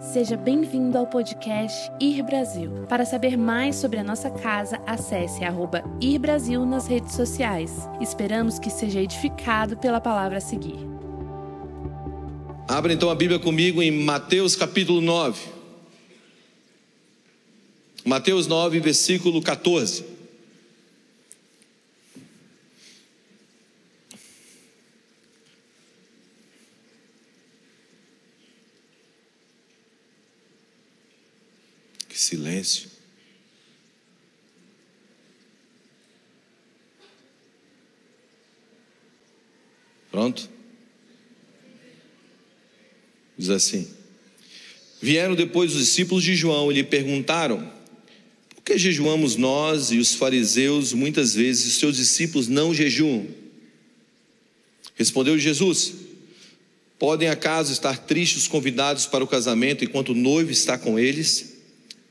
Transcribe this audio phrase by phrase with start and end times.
[0.00, 2.86] Seja bem-vindo ao podcast Ir Brasil.
[2.88, 7.72] Para saber mais sobre a nossa casa, acesse arroba Ir Brasil nas redes sociais.
[8.00, 10.78] Esperamos que seja edificado pela palavra a seguir.
[12.68, 15.40] Abra então a Bíblia comigo em Mateus capítulo 9.
[18.04, 20.18] Mateus 9, versículo 14.
[32.08, 32.18] Que
[32.62, 32.90] silêncio.
[40.10, 40.48] Pronto?
[43.36, 43.88] Diz assim:
[45.00, 47.70] Vieram depois os discípulos de João e lhe perguntaram:
[48.54, 53.28] Por que jejuamos nós e os fariseus muitas vezes e seus discípulos não jejuam?
[54.96, 55.94] Respondeu Jesus:
[56.98, 61.57] Podem acaso estar tristes os convidados para o casamento enquanto o noivo está com eles?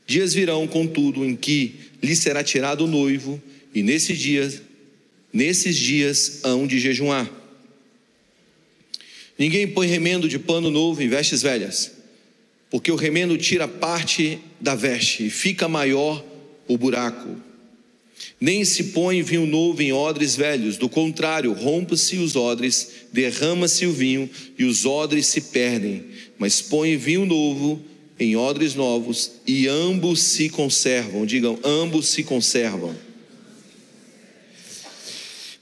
[0.08, 3.40] Dias virão, contudo, em que lhe será tirado o noivo,
[3.74, 4.50] e nesse dia,
[5.30, 7.30] nesses dias hão de jejuar.
[9.38, 11.92] Ninguém põe remendo de pano novo em vestes velhas,
[12.70, 16.24] porque o remendo tira parte da veste e fica maior
[16.66, 17.36] o buraco.
[18.40, 23.92] Nem se põe vinho novo em odres velhos, do contrário, rompe-se os odres, derrama-se o
[23.92, 24.28] vinho
[24.58, 26.06] e os odres se perdem.
[26.38, 27.84] Mas põe vinho novo
[28.18, 31.24] em odres novos e ambos se conservam.
[31.24, 32.94] Digam, ambos se conservam.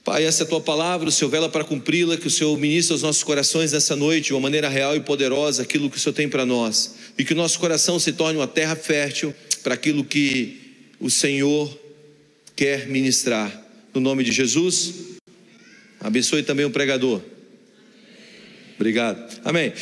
[0.07, 2.93] Pai, essa é a tua palavra, o Senhor vela para cumpri-la, que o Senhor ministre
[2.93, 6.13] aos nossos corações nessa noite, de uma maneira real e poderosa, aquilo que o Senhor
[6.13, 10.05] tem para nós, e que o nosso coração se torne uma terra fértil para aquilo
[10.05, 10.61] que
[10.97, 11.77] o Senhor
[12.55, 13.51] quer ministrar.
[13.93, 14.93] No nome de Jesus,
[15.99, 17.21] abençoe também o pregador.
[18.77, 19.41] Obrigado.
[19.43, 19.73] Amém.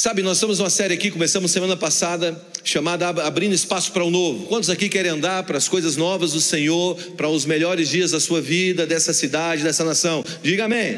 [0.00, 4.46] Sabe, nós estamos numa série aqui, começamos semana passada, chamada Abrindo Espaço para o Novo.
[4.46, 8.18] Quantos aqui querem andar para as coisas novas do Senhor, para os melhores dias da
[8.18, 10.24] sua vida, dessa cidade, dessa nação?
[10.42, 10.96] Diga amém.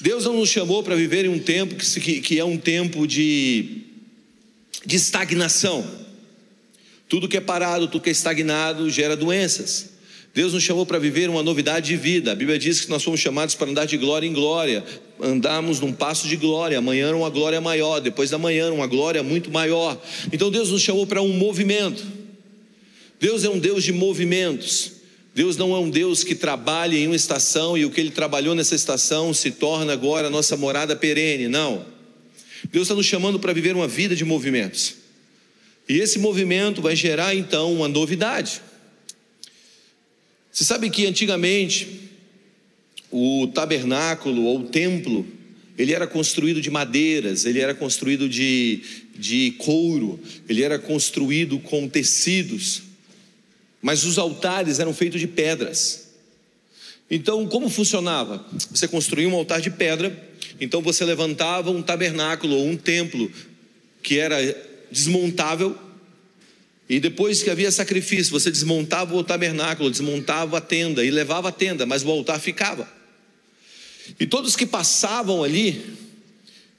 [0.00, 3.82] Deus não nos chamou para viver em um tempo que, que é um tempo de,
[4.86, 5.86] de estagnação.
[7.10, 9.90] Tudo que é parado, tudo que é estagnado gera doenças.
[10.34, 12.32] Deus nos chamou para viver uma novidade de vida.
[12.32, 14.84] A Bíblia diz que nós fomos chamados para andar de glória em glória,
[15.22, 16.76] andarmos num passo de glória.
[16.76, 19.96] Amanhã uma glória maior, depois da manhã uma glória muito maior.
[20.32, 22.04] Então Deus nos chamou para um movimento.
[23.20, 24.94] Deus é um Deus de movimentos.
[25.32, 28.56] Deus não é um Deus que trabalha em uma estação e o que ele trabalhou
[28.56, 31.46] nessa estação se torna agora a nossa morada perene.
[31.46, 31.86] Não.
[32.72, 34.96] Deus está nos chamando para viver uma vida de movimentos.
[35.88, 38.60] E esse movimento vai gerar então uma novidade.
[40.54, 42.12] Você sabe que antigamente
[43.10, 45.26] o tabernáculo ou o templo,
[45.76, 48.80] ele era construído de madeiras, ele era construído de,
[49.18, 52.82] de couro, ele era construído com tecidos,
[53.82, 56.10] mas os altares eram feitos de pedras.
[57.10, 58.46] Então, como funcionava?
[58.70, 60.16] Você construía um altar de pedra,
[60.60, 63.28] então você levantava um tabernáculo ou um templo
[64.04, 64.36] que era
[64.88, 65.76] desmontável
[66.88, 71.52] e depois que havia sacrifício, você desmontava o tabernáculo, desmontava a tenda e levava a
[71.52, 72.86] tenda, mas o altar ficava.
[74.20, 75.82] E todos que passavam ali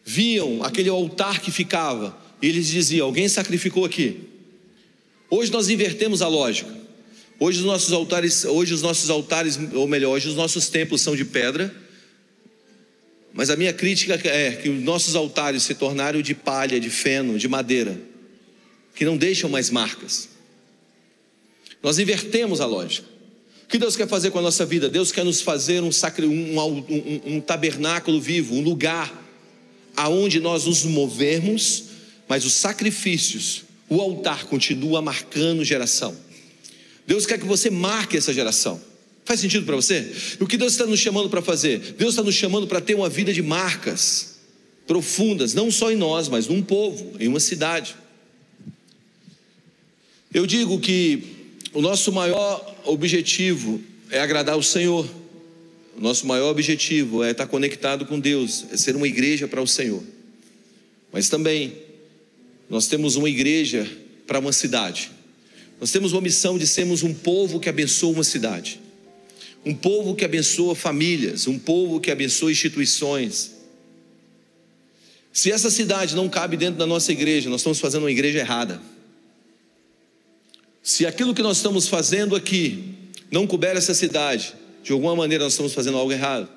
[0.03, 4.29] viam aquele altar que ficava, e eles diziam: Alguém sacrificou aqui.
[5.27, 6.69] Hoje nós invertemos a lógica.
[7.39, 11.15] Hoje os nossos altares, hoje os nossos altares, ou melhor, hoje os nossos templos são
[11.15, 11.73] de pedra.
[13.33, 17.39] Mas a minha crítica é que os nossos altares se tornaram de palha, de feno,
[17.39, 17.99] de madeira
[18.95, 20.29] que não deixam mais marcas.
[21.83, 23.07] Nós invertemos a lógica.
[23.65, 24.87] O que Deus quer fazer com a nossa vida?
[24.87, 29.23] Deus quer nos fazer um, sacri, um, um, um tabernáculo vivo, um lugar
[29.95, 31.85] aonde nós nos movemos,
[32.27, 36.15] mas os sacrifícios, o altar continua marcando geração.
[37.07, 38.81] Deus quer que você marque essa geração.
[39.23, 40.11] Faz sentido para você?
[40.39, 41.79] O que Deus está nos chamando para fazer?
[41.97, 44.35] Deus está nos chamando para ter uma vida de marcas
[44.85, 47.95] profundas, não só em nós, mas num povo, em uma cidade.
[50.35, 51.23] Eu digo que
[51.73, 55.09] o nosso maior objetivo é agradar o Senhor.
[55.97, 59.65] O nosso maior objetivo é estar conectado com Deus, é ser uma igreja para o
[59.65, 60.03] Senhor.
[61.09, 61.71] Mas também
[62.69, 63.89] nós temos uma igreja
[64.27, 65.09] para uma cidade.
[65.79, 68.81] Nós temos uma missão de sermos um povo que abençoa uma cidade.
[69.65, 73.53] Um povo que abençoa famílias, um povo que abençoa instituições.
[75.31, 78.81] Se essa cidade não cabe dentro da nossa igreja, nós estamos fazendo uma igreja errada.
[80.85, 82.93] Se aquilo que nós estamos fazendo aqui
[83.31, 84.53] não couber essa cidade,
[84.83, 86.47] de alguma maneira nós estamos fazendo algo errado.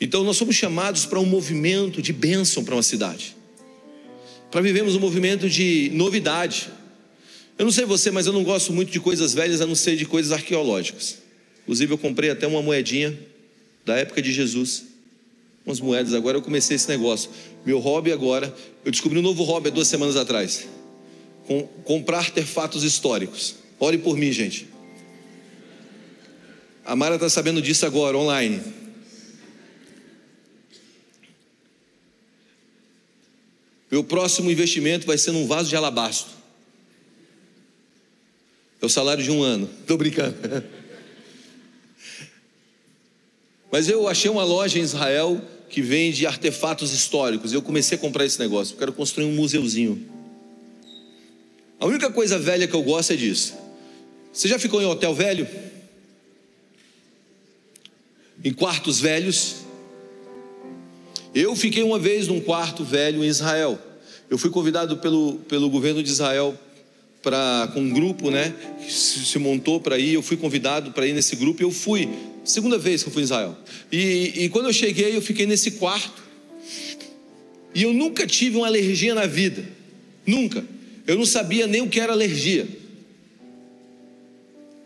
[0.00, 3.36] Então nós somos chamados para um movimento de bênção para uma cidade.
[4.50, 6.70] para vivermos um movimento de novidade.
[7.58, 9.96] Eu não sei você, mas eu não gosto muito de coisas velhas, a não ser
[9.96, 11.18] de coisas arqueológicas.
[11.62, 13.18] Inclusive, eu comprei até uma moedinha
[13.84, 14.84] da época de Jesus.
[15.64, 17.30] Umas moedas, agora eu comecei esse negócio.
[17.66, 20.66] Meu hobby agora, eu descobri um novo hobby há duas semanas atrás:
[21.46, 23.56] Com, comprar artefatos históricos.
[23.78, 24.68] Ore por mim, gente.
[26.84, 28.60] A Mara está sabendo disso agora, online.
[33.90, 36.32] Meu próximo investimento vai ser num vaso de alabastro.
[38.80, 39.70] É o salário de um ano.
[39.80, 40.36] Estou brincando.
[43.70, 47.52] Mas eu achei uma loja em Israel que vende artefatos históricos.
[47.52, 48.74] Eu comecei a comprar esse negócio.
[48.74, 50.11] Eu quero construir um museuzinho.
[51.82, 53.54] A única coisa velha que eu gosto é disso.
[54.32, 55.48] Você já ficou em hotel velho?
[58.44, 59.56] Em quartos velhos?
[61.34, 63.76] Eu fiquei uma vez num quarto velho em Israel.
[64.30, 66.56] Eu fui convidado pelo, pelo governo de Israel
[67.20, 70.14] para com um grupo, né, que se montou para ir.
[70.14, 72.08] Eu fui convidado para ir nesse grupo e eu fui.
[72.44, 73.58] Segunda vez que eu fui em Israel.
[73.90, 76.22] E, e quando eu cheguei, eu fiquei nesse quarto.
[77.74, 79.64] E eu nunca tive uma alergia na vida.
[80.24, 80.64] Nunca.
[81.06, 82.68] Eu não sabia nem o que era alergia.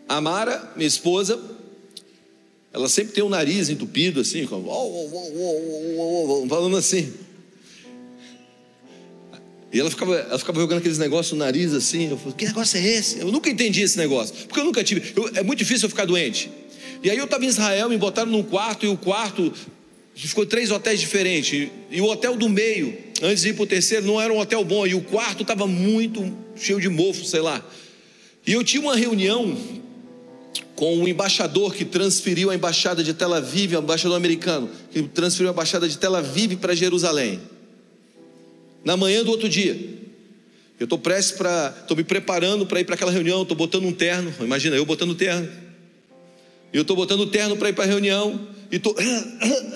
[0.07, 1.39] A Mara, minha esposa,
[2.73, 4.47] ela sempre tem o nariz entupido assim,
[6.47, 7.13] falando assim.
[9.71, 12.09] E ela ficava, ela ficava jogando aqueles negócios no nariz assim.
[12.09, 13.19] Eu falei, que negócio é esse?
[13.19, 14.33] Eu nunca entendi esse negócio.
[14.47, 15.13] Porque eu nunca tive.
[15.15, 16.49] Eu, é muito difícil eu ficar doente.
[17.03, 19.53] E aí eu estava em Israel, me botaram num quarto, e o quarto
[20.25, 21.69] ficou três hotéis diferentes.
[21.91, 24.63] E o hotel do meio, antes de ir para o terceiro, não era um hotel
[24.63, 24.87] bom.
[24.87, 27.63] E o quarto estava muito cheio de mofo, sei lá.
[28.45, 29.57] E eu tinha uma reunião
[30.75, 35.49] com o embaixador que transferiu a embaixada de Tel Aviv, o embaixador americano, que transferiu
[35.49, 37.39] a embaixada de Tel Aviv para Jerusalém
[38.87, 39.77] na manhã do outro dia.
[40.79, 41.75] Eu estou prestes para.
[41.81, 44.33] Estou me preparando para ir para aquela reunião, estou botando um terno.
[44.39, 45.49] Imagina, eu botando terno.
[46.71, 48.47] E eu estou botando terno para ir para a reunião.
[48.71, 48.95] E estou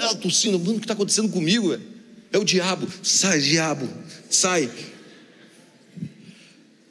[0.01, 0.59] ah, tossindo.
[0.59, 1.77] Mano, o que está acontecendo comigo?
[2.31, 2.87] É o diabo.
[3.03, 3.87] Sai, diabo.
[4.29, 4.69] Sai.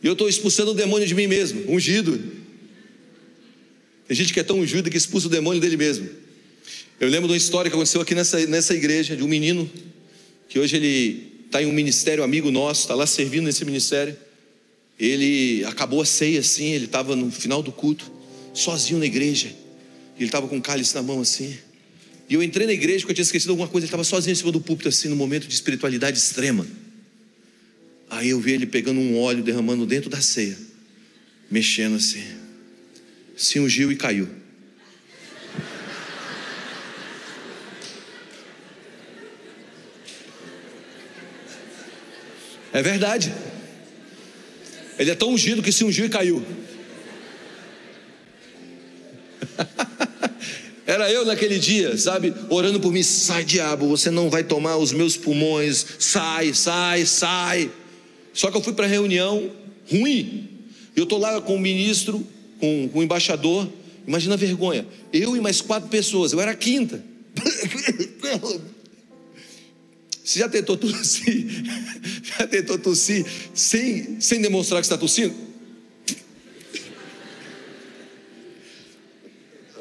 [0.02, 2.19] E eu estou expulsando o demônio de mim mesmo, ungido.
[4.08, 6.08] Tem gente que é tão ungido que expulsa o demônio dele mesmo.
[6.99, 9.70] Eu lembro de uma história que aconteceu aqui nessa, nessa igreja, de um menino,
[10.49, 14.17] que hoje ele está em um ministério amigo nosso, está lá servindo nesse ministério.
[14.99, 18.11] Ele acabou a ceia assim, ele estava no final do culto,
[18.53, 19.49] sozinho na igreja.
[20.17, 21.56] Ele estava com o cálice na mão assim.
[22.31, 24.37] E eu entrei na igreja porque eu tinha esquecido alguma coisa, ele estava sozinho em
[24.37, 26.65] cima do púlpito assim, no momento de espiritualidade extrema.
[28.09, 30.56] Aí eu vi ele pegando um óleo, derramando dentro da ceia,
[31.50, 32.23] mexendo assim.
[33.37, 34.29] Se ungiu e caiu.
[42.73, 43.35] É verdade.
[44.97, 46.47] Ele é tão ungido que se ungiu e caiu.
[50.91, 54.91] Era eu naquele dia, sabe, orando por mim, sai diabo, você não vai tomar os
[54.93, 57.71] meus pulmões, sai, sai, sai.
[58.35, 59.53] Só que eu fui para a reunião
[59.89, 60.49] ruim.
[60.97, 62.27] Eu estou lá com o ministro,
[62.59, 63.69] com, com o embaixador.
[64.05, 64.85] Imagina a vergonha.
[65.13, 67.01] Eu e mais quatro pessoas, eu era a quinta.
[70.25, 71.47] Você já tentou tossir?
[72.37, 75.35] Já tentou tossir sem, sem demonstrar que está tossindo?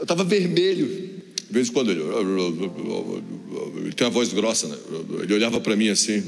[0.10, 0.88] Eu estava vermelho.
[0.88, 4.78] De vez em quando ele, ele tem uma voz grossa, né?
[5.22, 6.24] Ele olhava para mim assim,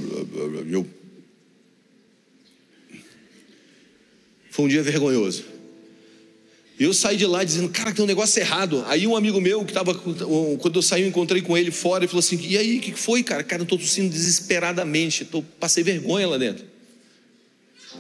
[0.70, 0.86] eu.
[4.52, 5.46] Foi um dia vergonhoso.
[6.80, 8.84] E eu saí de lá dizendo, cara, tem um negócio errado.
[8.88, 12.08] Aí um amigo meu que estava, quando eu saí, eu encontrei com ele fora e
[12.08, 13.44] falou assim: E aí, o que foi, cara?
[13.44, 16.66] Cara, eu estou tossindo desesperadamente, tô, passei vergonha lá dentro.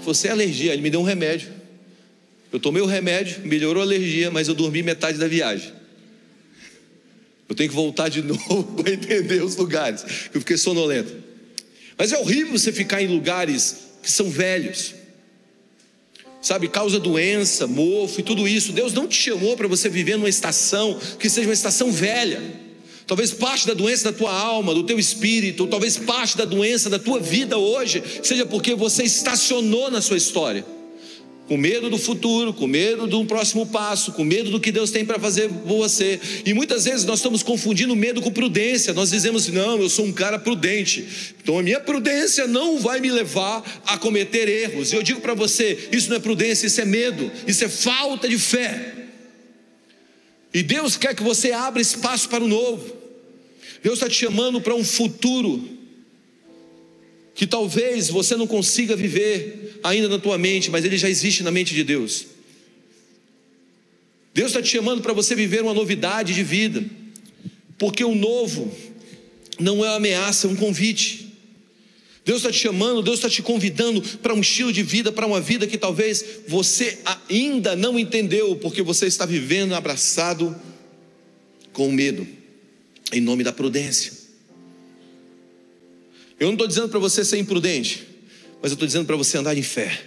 [0.03, 1.60] Você é alergia, ele me deu um remédio.
[2.51, 5.71] Eu tomei o remédio, melhorou a alergia, mas eu dormi metade da viagem.
[7.47, 10.03] Eu tenho que voltar de novo para entender os lugares,
[10.33, 11.13] eu fiquei sonolento.
[11.97, 14.95] Mas é horrível você ficar em lugares que são velhos
[16.41, 18.73] sabe, causa doença, mofo e tudo isso.
[18.73, 22.41] Deus não te chamou para você viver numa estação que seja uma estação velha.
[23.05, 26.89] Talvez parte da doença da tua alma, do teu espírito, ou talvez parte da doença
[26.89, 30.65] da tua vida hoje, seja porque você estacionou na sua história
[31.47, 34.89] com medo do futuro, com medo de um próximo passo, com medo do que Deus
[34.89, 36.19] tem para fazer por você.
[36.45, 38.93] E muitas vezes nós estamos confundindo medo com prudência.
[38.93, 41.05] Nós dizemos, não, eu sou um cara prudente.
[41.43, 44.93] Então a minha prudência não vai me levar a cometer erros.
[44.93, 48.29] E eu digo para você, isso não é prudência, isso é medo, isso é falta
[48.29, 48.93] de fé.
[50.53, 52.95] E Deus quer que você abra espaço para o novo.
[53.83, 55.80] Deus está te chamando para um futuro
[57.33, 61.51] que talvez você não consiga viver ainda na tua mente, mas ele já existe na
[61.51, 62.25] mente de Deus.
[64.33, 66.83] Deus está te chamando para você viver uma novidade de vida,
[67.77, 68.71] porque o novo
[69.59, 71.31] não é uma ameaça, é um convite.
[72.23, 75.41] Deus está te chamando, Deus está te convidando para um estilo de vida, para uma
[75.41, 80.55] vida que talvez você ainda não entendeu, porque você está vivendo abraçado
[81.73, 82.27] com medo,
[83.11, 84.20] em nome da prudência.
[86.41, 88.01] Eu não estou dizendo para você ser imprudente,
[88.63, 90.01] mas eu estou dizendo para você andar em fé.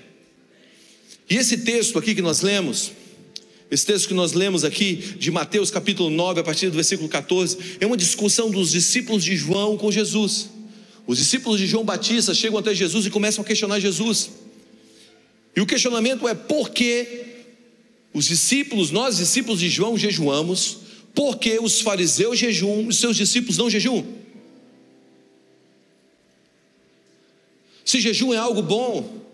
[1.31, 2.91] E esse texto aqui que nós lemos,
[3.71, 7.77] esse texto que nós lemos aqui, de Mateus capítulo 9, a partir do versículo 14,
[7.79, 10.49] é uma discussão dos discípulos de João com Jesus.
[11.07, 14.31] Os discípulos de João Batista chegam até Jesus e começam a questionar Jesus.
[15.55, 17.27] E o questionamento é por que
[18.13, 20.79] os discípulos, nós discípulos de João, jejuamos,
[21.15, 24.24] por que os fariseus jejuam e seus discípulos não jejuam?
[27.95, 29.25] Se jejum é algo bom,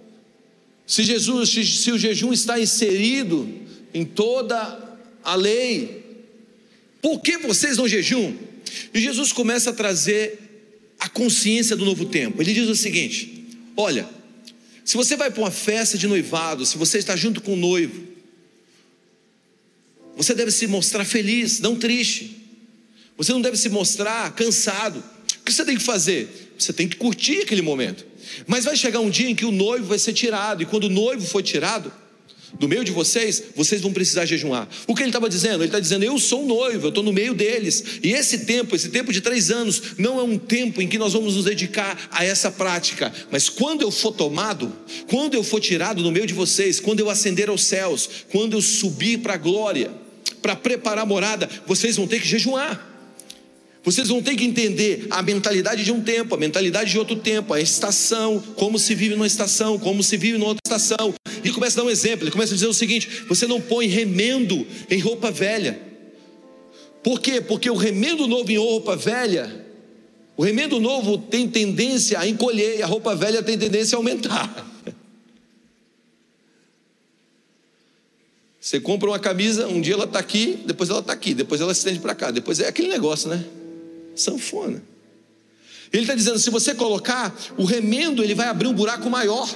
[0.86, 3.48] se Jesus, se o jejum está inserido
[3.94, 6.04] em toda a lei,
[7.00, 8.36] por que vocês não jejum?
[8.92, 10.38] E Jesus começa a trazer
[10.98, 12.42] a consciência do novo tempo.
[12.42, 14.06] Ele diz o seguinte: olha,
[14.84, 18.08] se você vai para uma festa de noivado, se você está junto com o noivo,
[20.18, 22.36] você deve se mostrar feliz, não triste.
[23.16, 25.02] Você não deve se mostrar cansado.
[25.40, 26.52] O que você tem que fazer?
[26.58, 28.09] Você tem que curtir aquele momento.
[28.46, 30.88] Mas vai chegar um dia em que o noivo vai ser tirado, e quando o
[30.88, 31.92] noivo for tirado,
[32.58, 34.68] do meio de vocês, vocês vão precisar jejuar.
[34.86, 35.56] O que ele estava dizendo?
[35.56, 37.84] Ele está dizendo: Eu sou noivo, eu estou no meio deles.
[38.02, 41.12] E esse tempo, esse tempo de três anos, não é um tempo em que nós
[41.12, 43.12] vamos nos dedicar a essa prática.
[43.30, 44.72] Mas quando eu for tomado,
[45.08, 48.62] quando eu for tirado no meio de vocês, quando eu ascender aos céus, quando eu
[48.62, 49.90] subir para a glória,
[50.42, 52.89] para preparar a morada, vocês vão ter que jejuar.
[53.82, 57.54] Vocês vão ter que entender a mentalidade de um tempo, a mentalidade de outro tempo,
[57.54, 61.14] a estação, como se vive numa estação, como se vive numa outra estação.
[61.42, 63.86] E começa a dar um exemplo, ele começa a dizer o seguinte: você não põe
[63.86, 65.80] remendo em roupa velha.
[67.02, 67.40] Por quê?
[67.40, 69.64] Porque o remendo novo em roupa velha,
[70.36, 74.66] o remendo novo tem tendência a encolher e a roupa velha tem tendência a aumentar.
[78.60, 81.72] Você compra uma camisa, um dia ela está aqui, depois ela está aqui, depois ela
[81.72, 83.42] se estende para cá, depois é aquele negócio, né?
[84.14, 84.82] Sanfona.
[85.92, 89.48] Ele está dizendo: se você colocar o remendo, ele vai abrir um buraco maior.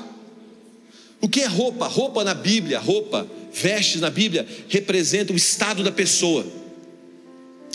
[1.20, 1.86] O que é roupa?
[1.86, 6.44] Roupa na Bíblia, roupa, vestes na Bíblia, representa o estado da pessoa,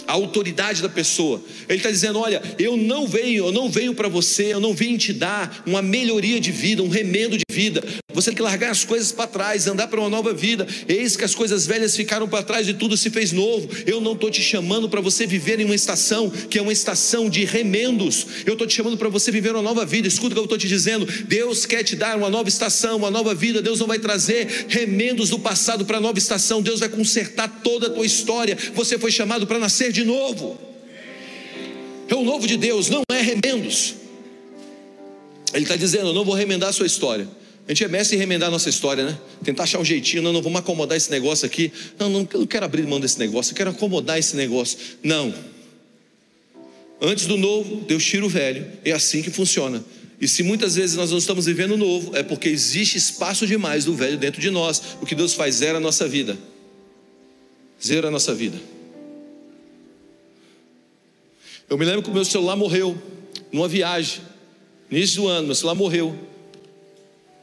[0.09, 1.39] a autoridade da pessoa.
[1.69, 4.97] Ele está dizendo: olha, eu não venho, eu não venho para você, eu não vim
[4.97, 7.83] te dar uma melhoria de vida, um remendo de vida,
[8.19, 10.67] você tem que largar as coisas para trás, andar para uma nova vida.
[10.87, 13.69] Eis que as coisas velhas ficaram para trás e tudo se fez novo.
[13.85, 17.29] Eu não estou te chamando para você viver em uma estação que é uma estação
[17.29, 18.25] de remendos.
[18.45, 20.07] Eu estou te chamando para você viver uma nova vida.
[20.07, 21.05] Escuta o que eu estou te dizendo.
[21.27, 23.61] Deus quer te dar uma nova estação, uma nova vida.
[23.61, 26.61] Deus não vai trazer remendos do passado para a nova estação.
[26.61, 28.57] Deus vai consertar toda a tua história.
[28.73, 30.59] Você foi chamado para nascer de novo.
[32.07, 33.95] É o novo de Deus, não é remendos.
[35.53, 37.27] Ele está dizendo: Eu não vou remendar a sua história.
[37.67, 39.19] A gente é mestre em remendar a nossa história, né?
[39.43, 41.71] Tentar achar um jeitinho, não, não, vamos acomodar esse negócio aqui.
[41.99, 44.77] Não, não, eu não quero abrir mão desse negócio, eu quero acomodar esse negócio.
[45.03, 45.31] Não.
[46.99, 48.65] Antes do novo, Deus tira o velho.
[48.83, 49.83] É assim que funciona.
[50.19, 53.85] E se muitas vezes nós não estamos vivendo o novo, é porque existe espaço demais
[53.85, 54.81] do velho dentro de nós.
[54.99, 56.37] O que Deus faz zera a nossa vida.
[57.81, 58.59] Zera a nossa vida.
[61.69, 62.97] Eu me lembro que o meu celular morreu
[63.51, 64.21] numa viagem.
[64.89, 66.17] Início do ano, meu celular morreu.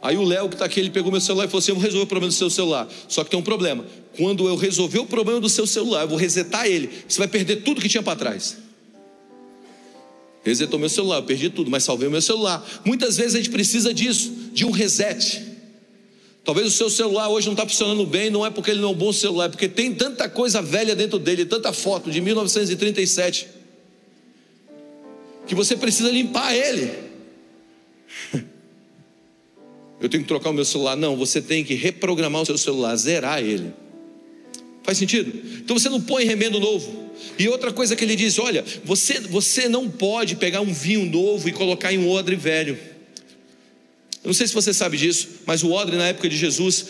[0.03, 1.85] Aí o Léo que está aqui, ele pegou meu celular e falou assim: Eu vou
[1.85, 2.89] resolver o problema do seu celular.
[3.09, 3.85] Só que tem um problema.
[4.17, 6.91] Quando eu resolver o problema do seu celular, eu vou resetar ele.
[7.09, 8.57] Você vai perder tudo que tinha para trás.
[10.45, 12.65] Resetou meu celular, eu perdi tudo, mas salvei o meu celular.
[12.85, 15.43] Muitas vezes a gente precisa disso, de um reset.
[16.45, 18.93] Talvez o seu celular hoje não está funcionando bem, não é porque ele não é
[18.93, 23.49] um bom celular, é porque tem tanta coisa velha dentro dele, tanta foto de 1937,
[25.47, 27.07] que você precisa limpar ele.
[30.01, 30.97] Eu tenho que trocar o meu celular.
[30.97, 33.73] Não, você tem que reprogramar o seu celular, zerar ele.
[34.83, 35.33] Faz sentido?
[35.59, 37.11] Então você não põe remendo novo.
[37.39, 41.49] E outra coisa que ele diz: olha, você, você não pode pegar um vinho novo
[41.49, 42.79] e colocar em um odre velho.
[44.23, 46.87] Eu não sei se você sabe disso, mas o odre na época de Jesus,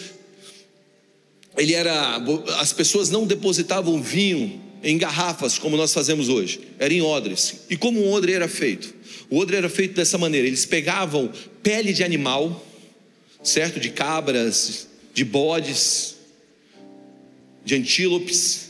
[1.56, 2.16] ele era.
[2.58, 7.60] As pessoas não depositavam vinho em garrafas como nós fazemos hoje, era em odres.
[7.68, 8.94] E como um odre era feito?
[9.28, 11.30] O odre era feito dessa maneira: eles pegavam
[11.62, 12.64] pele de animal
[13.46, 13.78] certo?
[13.78, 16.16] De cabras, de bodes,
[17.64, 18.66] de antílopes.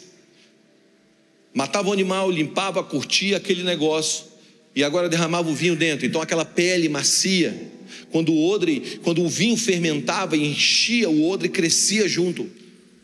[1.52, 4.26] Matava o animal, limpava, curtia aquele negócio
[4.74, 6.06] e agora derramava o vinho dentro.
[6.06, 7.70] Então aquela pele macia,
[8.10, 12.48] quando o odre, quando o vinho fermentava enchia, o odre crescia junto,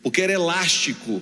[0.03, 1.21] porque era elástico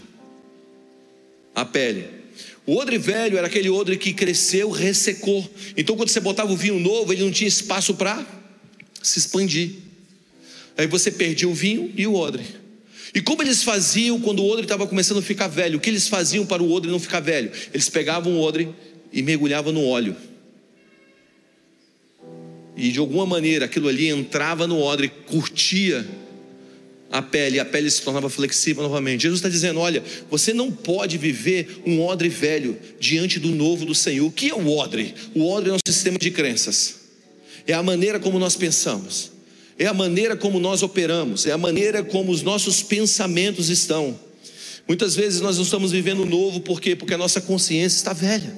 [1.56, 2.22] a pele.
[2.66, 5.50] O odre velho era aquele odre que cresceu, ressecou.
[5.76, 8.26] Então quando você botava o vinho novo, ele não tinha espaço para
[9.02, 9.72] se expandir.
[10.78, 12.46] Aí você perdia o vinho e o odre.
[13.14, 15.78] E como eles faziam quando o odre estava começando a ficar velho?
[15.78, 17.52] O que eles faziam para o odre não ficar velho?
[17.74, 18.70] Eles pegavam o odre
[19.12, 20.16] e mergulhavam no óleo.
[22.78, 26.08] E de alguma maneira aquilo ali entrava no odre, curtia
[27.12, 29.24] a pele, a pele se tornava flexível novamente.
[29.24, 33.94] Jesus está dizendo: olha, você não pode viver um odre velho diante do novo do
[33.94, 34.26] Senhor.
[34.26, 35.14] O que é o odre?
[35.36, 36.96] O odre é um sistema de crenças,
[37.68, 39.32] é a maneira como nós pensamos
[39.82, 44.18] é a maneira como nós operamos, é a maneira como os nossos pensamentos estão.
[44.88, 46.96] Muitas vezes nós não estamos vivendo novo, por quê?
[46.96, 48.58] Porque a nossa consciência está velha.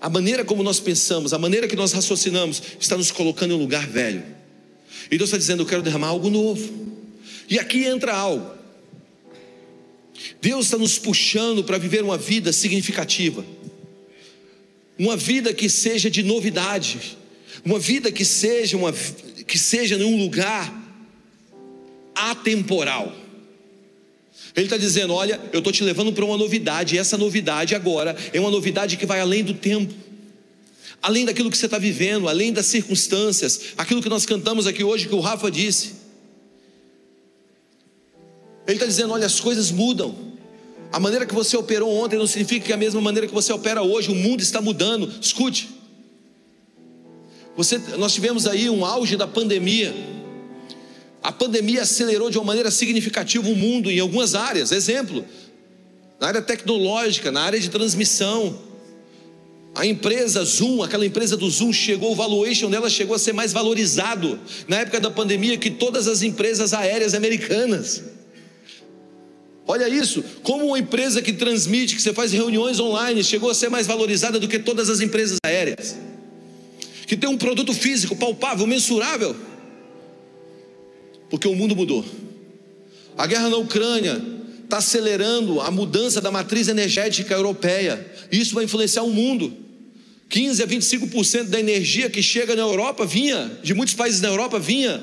[0.00, 3.60] A maneira como nós pensamos, a maneira que nós raciocinamos, está nos colocando em um
[3.60, 4.24] lugar velho.
[5.10, 6.88] E Deus está dizendo: Eu quero derramar algo novo.
[7.48, 8.58] E aqui entra algo.
[10.40, 13.44] Deus está nos puxando para viver uma vida significativa,
[14.98, 17.16] uma vida que seja de novidade,
[17.64, 20.74] uma vida que seja uma que seja em um lugar
[22.14, 23.14] atemporal.
[24.54, 28.16] Ele está dizendo: Olha, eu estou te levando para uma novidade, e essa novidade agora
[28.32, 29.94] é uma novidade que vai além do tempo,
[31.02, 35.08] além daquilo que você está vivendo, além das circunstâncias, aquilo que nós cantamos aqui hoje,
[35.08, 35.94] que o Rafa disse.
[38.66, 40.14] Ele está dizendo: Olha, as coisas mudam.
[40.90, 43.52] A maneira que você operou ontem não significa que é a mesma maneira que você
[43.52, 45.12] opera hoje, o mundo está mudando.
[45.20, 45.68] Escute.
[47.56, 49.94] Você, nós tivemos aí um auge da pandemia.
[51.22, 54.72] A pandemia acelerou de uma maneira significativa o mundo em algumas áreas.
[54.72, 55.24] Exemplo,
[56.20, 58.67] na área tecnológica, na área de transmissão.
[59.78, 63.52] A empresa Zoom, aquela empresa do Zoom chegou, o valuation dela chegou a ser mais
[63.52, 68.02] valorizado na época da pandemia que todas as empresas aéreas americanas.
[69.64, 73.68] Olha isso, como uma empresa que transmite, que você faz reuniões online, chegou a ser
[73.68, 75.96] mais valorizada do que todas as empresas aéreas
[77.06, 79.36] que tem um produto físico palpável, mensurável.
[81.30, 82.04] Porque o mundo mudou.
[83.16, 84.20] A guerra na Ucrânia
[84.64, 88.04] está acelerando a mudança da matriz energética europeia.
[88.32, 89.67] Isso vai influenciar o mundo.
[90.28, 94.58] 15 a 25% da energia que chega na Europa vinha, de muitos países da Europa
[94.58, 95.02] vinha,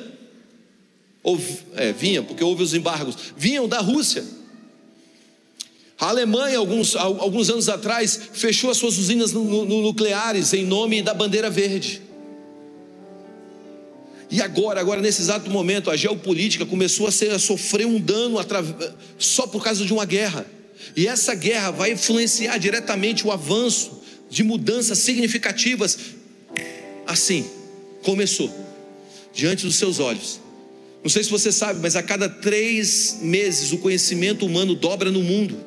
[1.23, 1.41] ou
[1.75, 4.23] é, vinha, porque houve os embargos, vinham da Rússia.
[5.99, 11.49] A Alemanha, alguns, alguns anos atrás, fechou as suas usinas nucleares em nome da bandeira
[11.49, 12.01] verde.
[14.29, 18.38] E agora, agora nesse exato momento, a geopolítica começou a, ser, a sofrer um dano
[19.17, 20.45] só por causa de uma guerra.
[20.95, 24.04] E essa guerra vai influenciar diretamente o avanço
[24.35, 25.97] de mudanças significativas.
[27.07, 27.49] Assim,
[28.03, 28.53] começou,
[29.33, 30.41] diante dos seus olhos.
[31.01, 35.23] Não sei se você sabe, mas a cada três meses o conhecimento humano dobra no
[35.23, 35.57] mundo.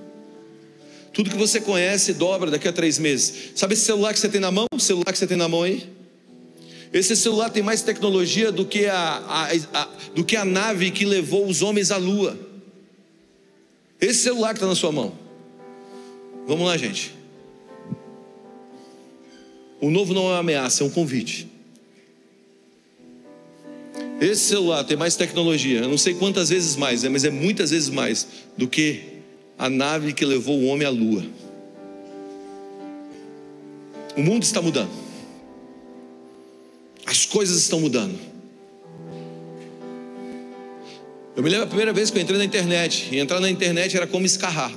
[1.14, 3.52] Tudo que você conhece dobra daqui a três meses.
[3.54, 4.66] Sabe esse celular que você tem na mão?
[4.70, 5.88] O celular que você tem na mão aí?
[6.92, 11.06] Esse celular tem mais tecnologia do que a, a, a, do que a nave que
[11.06, 12.38] levou os homens à lua.
[13.98, 15.16] Esse celular que está na sua mão.
[16.46, 17.17] Vamos lá, gente.
[19.80, 21.48] O novo não é uma ameaça, é um convite.
[24.20, 27.88] Esse celular tem mais tecnologia, eu não sei quantas vezes mais, mas é muitas vezes
[27.88, 29.02] mais do que
[29.56, 31.24] a nave que levou o homem à lua.
[34.16, 34.90] O mundo está mudando.
[37.06, 38.18] As coisas estão mudando.
[41.36, 43.08] Eu me lembro a primeira vez que eu entrei na internet.
[43.12, 44.72] E entrar na internet era como escarrar.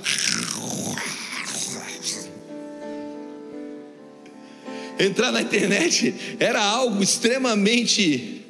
[5.02, 8.46] Entrar na internet era algo extremamente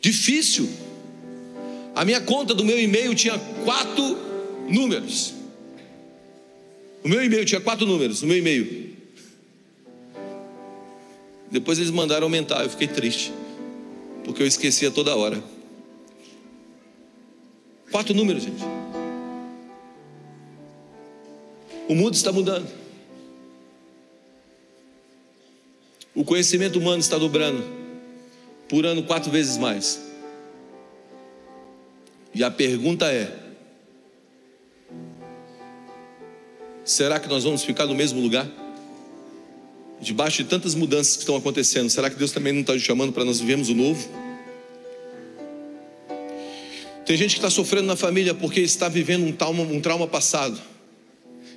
[0.00, 0.68] difícil.
[1.94, 4.18] A minha conta do meu e-mail tinha quatro
[4.68, 5.34] números.
[7.04, 8.96] O meu e-mail tinha quatro números, o meu e-mail.
[11.48, 13.32] Depois eles mandaram aumentar, eu fiquei triste,
[14.24, 15.40] porque eu esquecia toda hora.
[17.92, 18.64] Quatro números, gente.
[21.88, 22.81] O mundo está mudando.
[26.14, 27.64] O conhecimento humano está dobrando
[28.68, 30.00] por ano quatro vezes mais.
[32.34, 33.42] E a pergunta é:
[36.84, 38.48] Será que nós vamos ficar no mesmo lugar?
[40.00, 43.24] Debaixo de tantas mudanças que estão acontecendo, será que Deus também não está chamando para
[43.24, 44.08] nós vivermos o novo?
[47.06, 50.60] Tem gente que está sofrendo na família porque está vivendo um trauma, um trauma passado,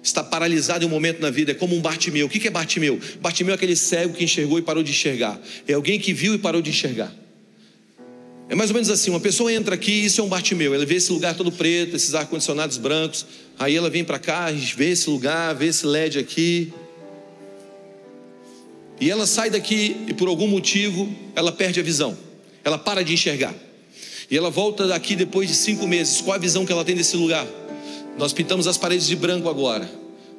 [0.08, 2.28] está paralisado em um momento na vida, é como um Bartimeu.
[2.28, 3.00] O que é Bartimeu?
[3.20, 5.40] Bartimeu é aquele cego que enxergou e parou de enxergar.
[5.68, 7.14] É alguém que viu e parou de enxergar.
[8.48, 10.74] É mais ou menos assim: uma pessoa entra aqui, isso é um Bartimeu.
[10.74, 13.26] Ela vê esse lugar todo preto, esses ar-condicionados brancos.
[13.58, 16.72] Aí ela vem para cá, vê esse lugar, vê esse LED aqui.
[19.02, 22.18] E ela sai daqui e por algum motivo ela perde a visão.
[22.64, 23.54] Ela para de enxergar.
[24.30, 26.22] E ela volta daqui depois de cinco meses.
[26.22, 27.46] Qual a visão que ela tem desse lugar?
[28.18, 29.90] Nós pintamos as paredes de branco agora.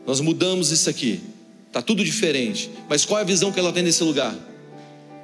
[0.06, 1.20] Nós mudamos isso aqui.
[1.66, 2.70] Está tudo diferente.
[2.88, 4.34] Mas qual é a visão que ela tem desse lugar?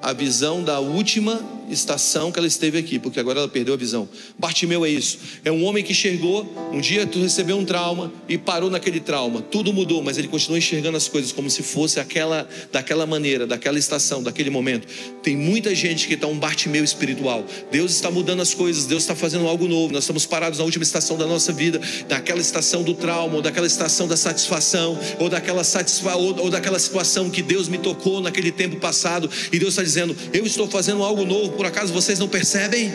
[0.03, 1.41] A visão da última
[1.73, 4.09] estação que ela esteve aqui, porque agora ela perdeu a visão.
[4.39, 5.19] Bartimeu é isso.
[5.45, 9.41] É um homem que enxergou, um dia tu recebeu um trauma e parou naquele trauma.
[9.43, 13.79] Tudo mudou, mas ele continua enxergando as coisas como se fosse aquela daquela maneira, daquela
[13.79, 14.87] estação, daquele momento.
[15.23, 17.45] Tem muita gente que está um Bartimeu espiritual.
[17.71, 19.93] Deus está mudando as coisas, Deus está fazendo algo novo.
[19.93, 23.67] Nós estamos parados na última estação da nossa vida, daquela estação do trauma, ou daquela
[23.67, 28.51] estação da satisfação, ou daquela satisfa ou, ou daquela situação que Deus me tocou naquele
[28.51, 32.27] tempo passado, e Deus está dizendo: Eu estou fazendo algo novo por acaso vocês não
[32.27, 32.93] percebem?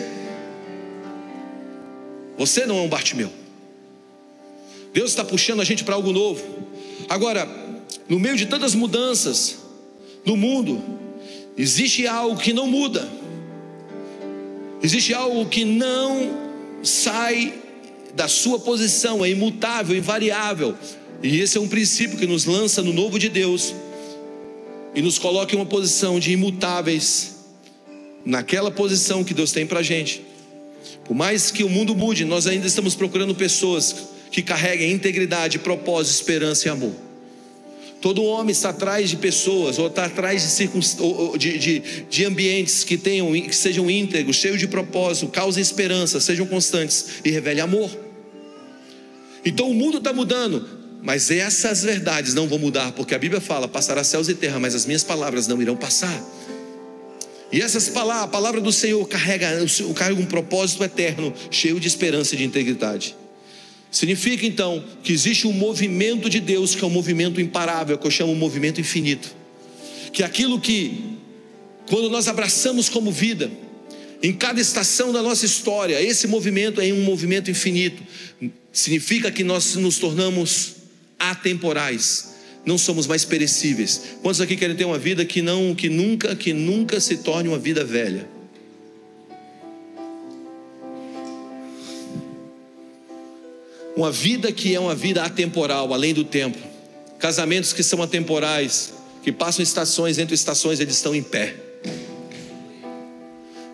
[2.36, 3.32] Você não é um Bartimeu.
[4.92, 6.44] Deus está puxando a gente para algo novo.
[7.08, 7.48] Agora,
[8.06, 9.56] no meio de tantas mudanças
[10.22, 10.84] no mundo,
[11.56, 13.08] existe algo que não muda.
[14.82, 16.30] Existe algo que não
[16.82, 17.54] sai
[18.14, 20.76] da sua posição, é imutável, invariável.
[21.22, 23.74] E esse é um princípio que nos lança no novo de Deus
[24.94, 27.37] e nos coloca em uma posição de imutáveis
[28.24, 30.22] naquela posição que Deus tem para a gente.
[31.04, 33.94] Por mais que o mundo mude, nós ainda estamos procurando pessoas
[34.30, 36.92] que carreguem integridade, propósito, esperança e amor.
[38.00, 40.98] Todo homem está atrás de pessoas, ou está atrás de, circunst...
[41.36, 46.46] de, de, de ambientes que, tenham, que sejam íntegros, cheios de propósito, causem esperança, sejam
[46.46, 47.90] constantes e revelem amor.
[49.44, 50.64] Então o mundo está mudando,
[51.02, 54.74] mas essas verdades não vão mudar, porque a Bíblia fala: passará céus e terra, mas
[54.74, 56.22] as minhas palavras não irão passar.
[57.50, 59.48] E essas palavras, a palavra do Senhor carrega,
[59.94, 63.16] carrega um propósito eterno, cheio de esperança e de integridade.
[63.90, 68.10] Significa então que existe um movimento de Deus que é um movimento imparável, que eu
[68.10, 69.34] chamo um movimento infinito.
[70.12, 71.16] Que aquilo que,
[71.88, 73.50] quando nós abraçamos como vida,
[74.22, 78.02] em cada estação da nossa história, esse movimento é um movimento infinito.
[78.70, 80.76] Significa que nós nos tornamos
[81.18, 82.27] atemporais
[82.64, 84.16] não somos mais perecíveis.
[84.22, 87.58] Quantos aqui querem ter uma vida que não, que nunca, que nunca se torne uma
[87.58, 88.28] vida velha?
[93.96, 96.58] Uma vida que é uma vida atemporal, além do tempo.
[97.18, 98.92] Casamentos que são atemporais,
[99.24, 101.56] que passam estações, entre estações eles estão em pé.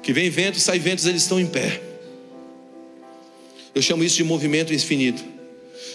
[0.02, 1.80] Que vem vento, sai ventos, eles estão em pé.
[3.74, 5.33] Eu chamo isso de movimento infinito.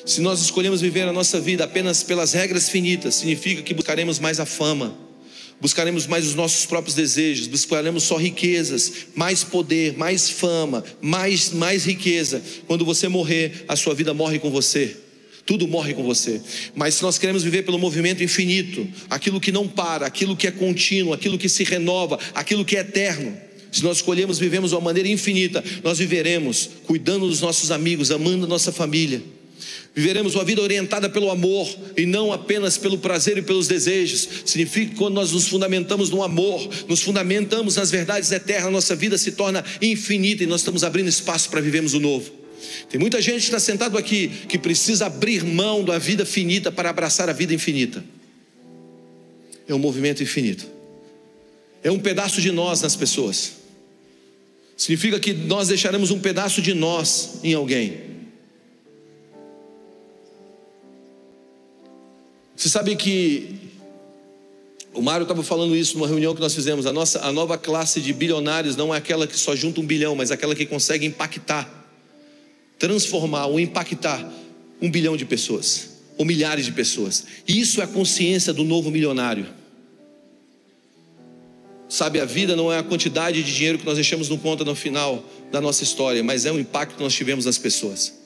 [0.05, 4.39] Se nós escolhemos viver a nossa vida apenas pelas regras finitas, significa que buscaremos mais
[4.39, 4.95] a fama,
[5.59, 11.85] buscaremos mais os nossos próprios desejos, buscaremos só riquezas, mais poder, mais fama, mais, mais
[11.85, 12.41] riqueza.
[12.65, 14.95] Quando você morrer, a sua vida morre com você.
[15.45, 16.39] Tudo morre com você.
[16.75, 20.51] Mas se nós queremos viver pelo movimento infinito, aquilo que não para, aquilo que é
[20.51, 23.35] contínuo, aquilo que se renova, aquilo que é eterno,
[23.71, 28.45] se nós escolhemos vivemos de uma maneira infinita, nós viveremos cuidando dos nossos amigos, amando
[28.45, 29.21] a nossa família
[29.95, 34.27] Viveremos uma vida orientada pelo amor e não apenas pelo prazer e pelos desejos.
[34.45, 39.17] Significa que quando nós nos fundamentamos no amor, nos fundamentamos nas verdades eternas, nossa vida
[39.17, 42.31] se torna infinita e nós estamos abrindo espaço para vivermos o novo.
[42.89, 46.89] Tem muita gente que está sentado aqui que precisa abrir mão da vida finita para
[46.89, 48.03] abraçar a vida infinita.
[49.67, 50.65] É um movimento infinito.
[51.83, 53.53] É um pedaço de nós nas pessoas.
[54.77, 58.08] Significa que nós deixaremos um pedaço de nós em alguém.
[62.59, 63.55] Você sabe que
[64.93, 66.85] o Mário estava falando isso numa reunião que nós fizemos.
[66.85, 70.13] A nossa a nova classe de bilionários não é aquela que só junta um bilhão,
[70.13, 71.87] mas aquela que consegue impactar,
[72.77, 74.29] transformar ou impactar
[74.81, 77.23] um bilhão de pessoas ou milhares de pessoas.
[77.47, 79.47] Isso é a consciência do novo milionário.
[81.87, 84.75] Sabe, a vida não é a quantidade de dinheiro que nós deixamos no conta no
[84.75, 88.19] final da nossa história, mas é o impacto que nós tivemos nas pessoas.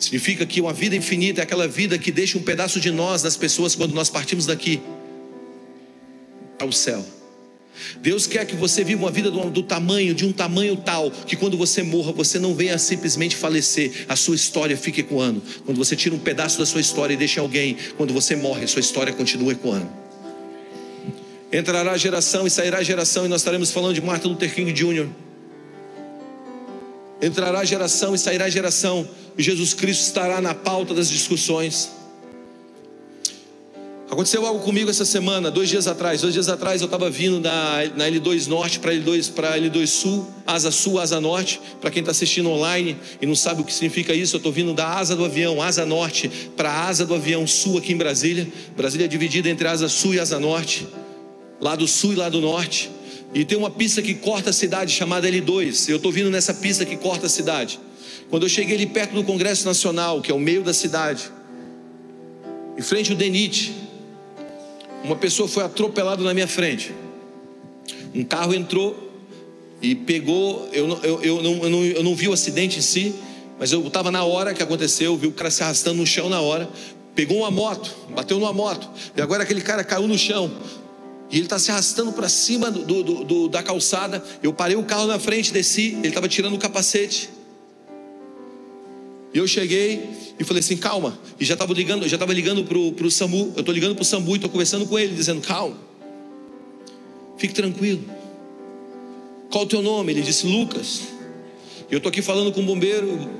[0.00, 3.36] Significa que uma vida infinita é aquela vida que deixa um pedaço de nós nas
[3.36, 4.80] pessoas quando nós partimos daqui
[6.56, 7.04] para o céu.
[8.00, 11.56] Deus quer que você viva uma vida do, tamanho, de um tamanho tal, que quando
[11.56, 15.42] você morra, você não venha simplesmente falecer, a sua história fique ecoando.
[15.66, 18.68] Quando você tira um pedaço da sua história e deixa alguém, quando você morre, a
[18.68, 19.88] sua história continua ecoando.
[21.52, 25.08] Entrará geração e sairá geração, e nós estaremos falando de Martin Luther King Jr.
[27.22, 29.06] Entrará geração e sairá geração,
[29.36, 31.90] e Jesus Cristo estará na pauta das discussões.
[34.10, 36.20] Aconteceu algo comigo essa semana, dois dias atrás.
[36.20, 40.26] Dois dias atrás eu estava vindo na, na L2 Norte para L2 para L2 Sul,
[40.44, 41.60] asa Sul, asa Norte.
[41.80, 44.74] Para quem está assistindo online e não sabe o que significa isso, eu estou vindo
[44.74, 48.48] da asa do avião, asa Norte, para a asa do avião Sul aqui em Brasília.
[48.76, 50.88] Brasília é dividida entre asa Sul e asa Norte,
[51.60, 52.90] lado Sul e lado Norte.
[53.32, 55.88] E tem uma pista que corta a cidade chamada L2.
[55.88, 57.78] Eu estou vindo nessa pista que corta a cidade.
[58.28, 61.30] Quando eu cheguei ali perto do Congresso Nacional, que é o meio da cidade,
[62.76, 63.72] em frente ao DENIT,
[65.04, 66.92] uma pessoa foi atropelada na minha frente.
[68.14, 69.10] Um carro entrou
[69.80, 70.68] e pegou.
[70.72, 73.14] Eu, eu, eu, não, eu, não, eu não vi o acidente em si,
[73.58, 76.40] mas eu estava na hora que aconteceu, vi o cara se arrastando no chão na
[76.40, 76.68] hora.
[77.14, 80.50] Pegou uma moto, bateu numa moto, e agora aquele cara caiu no chão.
[81.30, 84.22] E ele está se arrastando para cima do, do, do, da calçada.
[84.42, 87.30] Eu parei o carro na frente, desci, ele estava tirando o capacete.
[89.32, 91.16] E eu cheguei e falei assim, calma.
[91.38, 93.52] E já estava ligando, já estava ligando pro, pro SAMU.
[93.54, 95.76] Eu estou ligando pro SAMU e estou conversando com ele, dizendo, calma.
[97.38, 98.04] Fique tranquilo.
[99.50, 100.12] Qual o teu nome?
[100.12, 101.02] Ele disse, Lucas.
[101.88, 103.30] E eu estou aqui falando com o bombeiro.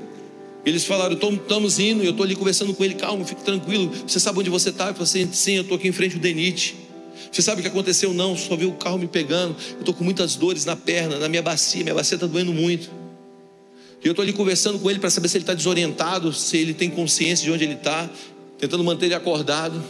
[0.65, 2.03] Eles falaram, estamos indo.
[2.03, 3.91] E eu estou ali conversando com ele, calma, fique tranquilo.
[4.07, 4.87] Você sabe onde você está?
[4.87, 6.90] Eu falei assim, sim, eu estou aqui em frente ao Denite.
[7.31, 8.13] Você sabe o que aconteceu?
[8.13, 9.55] Não, só vi o carro me pegando.
[9.73, 11.83] Eu estou com muitas dores na perna, na minha bacia.
[11.83, 12.89] Minha bacia está doendo muito.
[14.03, 16.73] E eu estou ali conversando com ele para saber se ele está desorientado, se ele
[16.73, 18.09] tem consciência de onde ele está,
[18.57, 19.83] tentando manter ele acordado.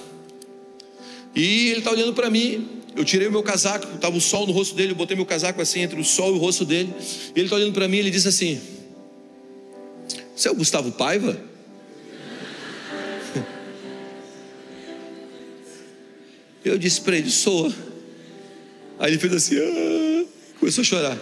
[1.36, 2.68] E ele está olhando para mim.
[2.96, 5.62] Eu tirei o meu casaco, estava o sol no rosto dele, eu botei meu casaco
[5.62, 6.94] assim entre o sol e o rosto dele.
[7.00, 8.60] E ele está olhando para mim e ele disse assim:
[10.36, 11.51] Você é o Gustavo Paiva?
[16.64, 17.72] Eu disse para ele: Sou.
[19.02, 20.26] Aí ele fez assim, ah,
[20.60, 21.18] começou a chorar.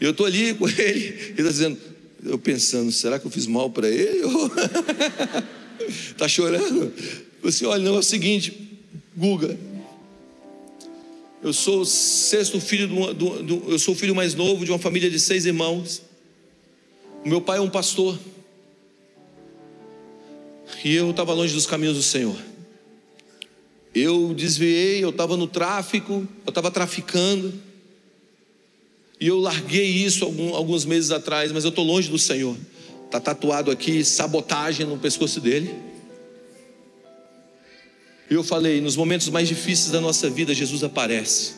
[0.00, 1.78] Eu estou ali com ele, ele está dizendo,
[2.24, 4.22] eu pensando, será que eu fiz mal para ele?
[6.10, 6.92] Está chorando?
[7.42, 8.52] Você olha, não é o seguinte,
[9.16, 9.56] Guga,
[11.44, 14.78] eu sou o sexto filho, do, do, eu sou o filho mais novo de uma
[14.78, 16.02] família de seis irmãos.
[17.24, 18.18] O meu pai é um pastor.
[20.84, 22.36] E eu estava longe dos caminhos do Senhor.
[23.94, 27.54] Eu desviei, eu estava no tráfico, eu estava traficando.
[29.20, 32.56] E eu larguei isso alguns meses atrás, mas eu estou longe do Senhor.
[33.06, 35.72] Está tatuado aqui sabotagem no pescoço dele.
[38.28, 41.54] E eu falei: nos momentos mais difíceis da nossa vida, Jesus aparece.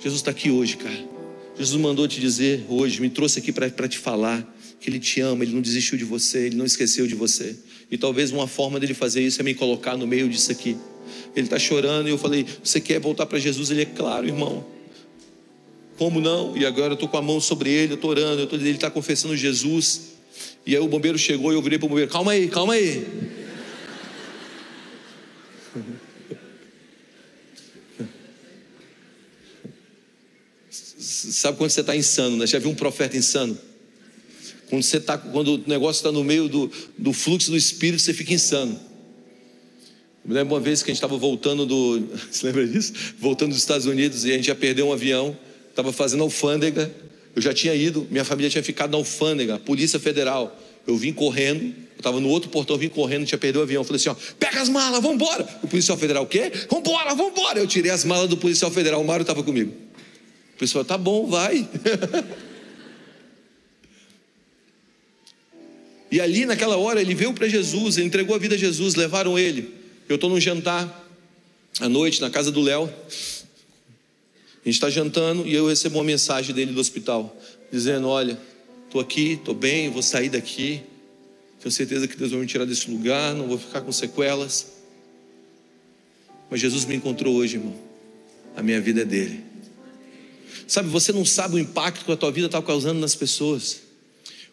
[0.00, 1.08] Jesus está aqui hoje, cara.
[1.56, 4.46] Jesus mandou te dizer hoje, me trouxe aqui para te falar
[4.80, 7.56] que Ele te ama, Ele não desistiu de você, Ele não esqueceu de você.
[7.90, 10.76] E talvez uma forma dele fazer isso é me colocar no meio disso aqui.
[11.34, 13.70] Ele está chorando e eu falei: Você quer voltar para Jesus?
[13.70, 14.64] Ele é claro, irmão.
[15.96, 16.56] Como não?
[16.56, 18.70] E agora eu estou com a mão sobre ele, eu estou orando, eu tô, ele
[18.70, 20.12] está confessando Jesus.
[20.64, 23.04] E aí o bombeiro chegou e eu virei para o bombeiro: calma aí, calma aí.
[30.98, 32.46] Sabe quando você está insano, né?
[32.46, 33.58] Já viu um profeta insano?
[34.68, 38.12] Quando, você tá, quando o negócio está no meio do, do fluxo do Espírito, você
[38.12, 38.78] fica insano.
[40.28, 42.06] Me lembro uma vez que a gente estava voltando do.
[42.30, 42.92] Você lembra disso?
[43.18, 45.34] Voltando dos Estados Unidos e a gente já perdeu um avião
[45.78, 46.92] estava fazendo alfândega,
[47.36, 50.60] eu já tinha ido, minha família tinha ficado na alfândega, Polícia Federal.
[50.84, 53.80] Eu vim correndo, eu estava no outro portão, eu vim correndo, tinha perdido o avião.
[53.80, 55.46] Eu falei assim: ó, pega as malas, vamos embora.
[55.62, 56.50] O policial federal, o quê?
[56.68, 57.60] Vamos embora.
[57.60, 59.72] Eu tirei as malas do policial federal, o Mário estava comigo.
[60.56, 61.68] O pessoal, tá bom, vai.
[66.10, 69.38] e ali, naquela hora, ele veio para Jesus, ele entregou a vida a Jesus, levaram
[69.38, 69.77] ele.
[70.08, 71.06] Eu estou num jantar
[71.80, 72.84] à noite na casa do Léo.
[72.84, 77.36] A gente está jantando e eu recebo uma mensagem dele do hospital,
[77.70, 78.38] dizendo: Olha,
[78.86, 80.82] estou aqui, estou bem, vou sair daqui.
[81.60, 84.78] Tenho certeza que Deus vai me tirar desse lugar, não vou ficar com sequelas.
[86.50, 87.76] Mas Jesus me encontrou hoje, irmão.
[88.56, 89.44] A minha vida é dele.
[90.66, 93.87] Sabe, você não sabe o impacto que a tua vida está causando nas pessoas.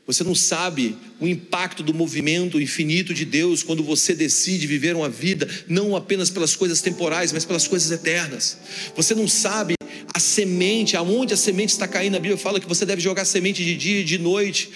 [0.08, 5.10] Você não sabe o impacto do movimento infinito de Deus quando você decide viver uma
[5.10, 8.58] vida não apenas pelas coisas temporais, mas pelas coisas eternas.
[8.96, 9.74] Você não sabe
[10.14, 12.16] a semente, aonde a semente está caindo.
[12.16, 14.70] A Bíblia fala que você deve jogar semente de dia e de noite,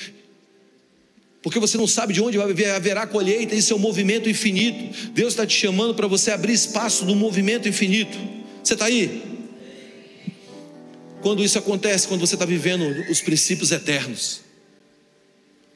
[1.43, 3.53] porque você não sabe de onde haverá colheita.
[3.53, 5.11] Isso é um movimento infinito.
[5.11, 8.17] Deus está te chamando para você abrir espaço no movimento infinito.
[8.63, 9.21] Você está aí?
[11.21, 14.48] Quando isso acontece, quando você está vivendo os princípios eternos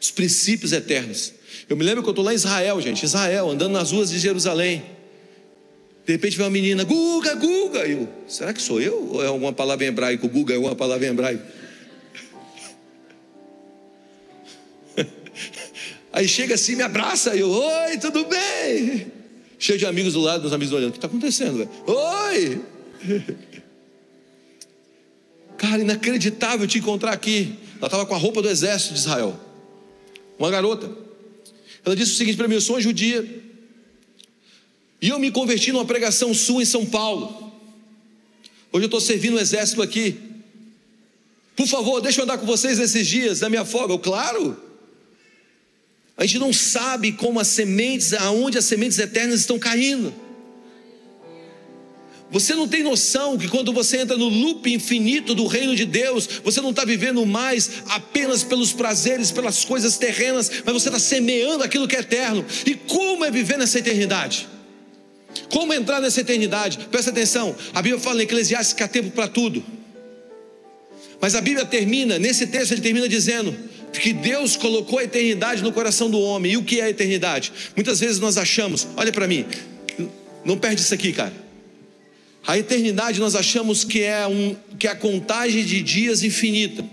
[0.04, 1.34] os princípios eternos.
[1.70, 4.20] Eu me lembro que eu estou lá em Israel, gente, Israel, andando nas ruas de
[4.20, 4.84] Jerusalém.
[6.06, 7.88] De repente vem uma menina, Guga, Guga.
[7.88, 9.12] Eu, será que sou eu?
[9.14, 10.28] Ou é alguma palavra em hebraico?
[10.28, 11.42] Guga é uma palavra hebraico.
[16.12, 19.08] Aí chega assim, me abraça, eu, oi, tudo bem?
[19.58, 20.90] Cheio de amigos do lado, meus amigos olhando.
[20.90, 21.70] O que está acontecendo, velho?
[21.88, 22.62] Oi!
[25.58, 27.58] Cara, inacreditável te encontrar aqui.
[27.78, 29.40] Ela estava com a roupa do exército de Israel.
[30.44, 30.92] Uma garota.
[31.86, 33.26] Ela disse o seguinte para mim: Eu sou uma judia.
[35.02, 37.50] E eu me converti numa pregação sua em São Paulo.
[38.70, 40.20] Hoje eu estou servindo o exército aqui.
[41.56, 43.94] Por favor, deixa eu andar com vocês esses dias da minha folga.
[43.94, 44.62] Eu, claro.
[46.18, 50.14] A gente não sabe como as sementes, aonde as sementes eternas estão caindo.
[52.34, 56.28] Você não tem noção que quando você entra no loop infinito do reino de Deus,
[56.44, 61.64] você não está vivendo mais apenas pelos prazeres, pelas coisas terrenas, mas você está semeando
[61.64, 62.44] aquilo que é eterno.
[62.66, 64.48] E como é viver nessa eternidade?
[65.52, 66.80] Como entrar nessa eternidade?
[66.90, 69.64] Presta atenção, a Bíblia fala em Eclesiastes que há tempo para tudo.
[71.22, 73.56] Mas a Bíblia termina, nesse texto ele termina dizendo
[73.92, 76.54] que Deus colocou a eternidade no coração do homem.
[76.54, 77.54] E o que é a eternidade?
[77.76, 79.46] Muitas vezes nós achamos, olha para mim,
[80.44, 81.44] não perde isso aqui, cara.
[82.46, 86.84] A eternidade nós achamos que é, um, que é a contagem de dias infinita.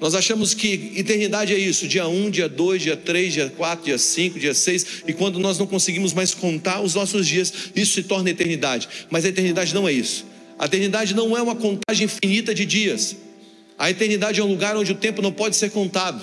[0.00, 3.98] Nós achamos que eternidade é isso, dia 1, dia 2, dia 3, dia 4, dia
[3.98, 8.02] 5, dia 6, e quando nós não conseguimos mais contar os nossos dias, isso se
[8.02, 8.88] torna eternidade.
[9.10, 10.26] Mas a eternidade não é isso.
[10.58, 13.16] A eternidade não é uma contagem infinita de dias.
[13.78, 16.22] A eternidade é um lugar onde o tempo não pode ser contado.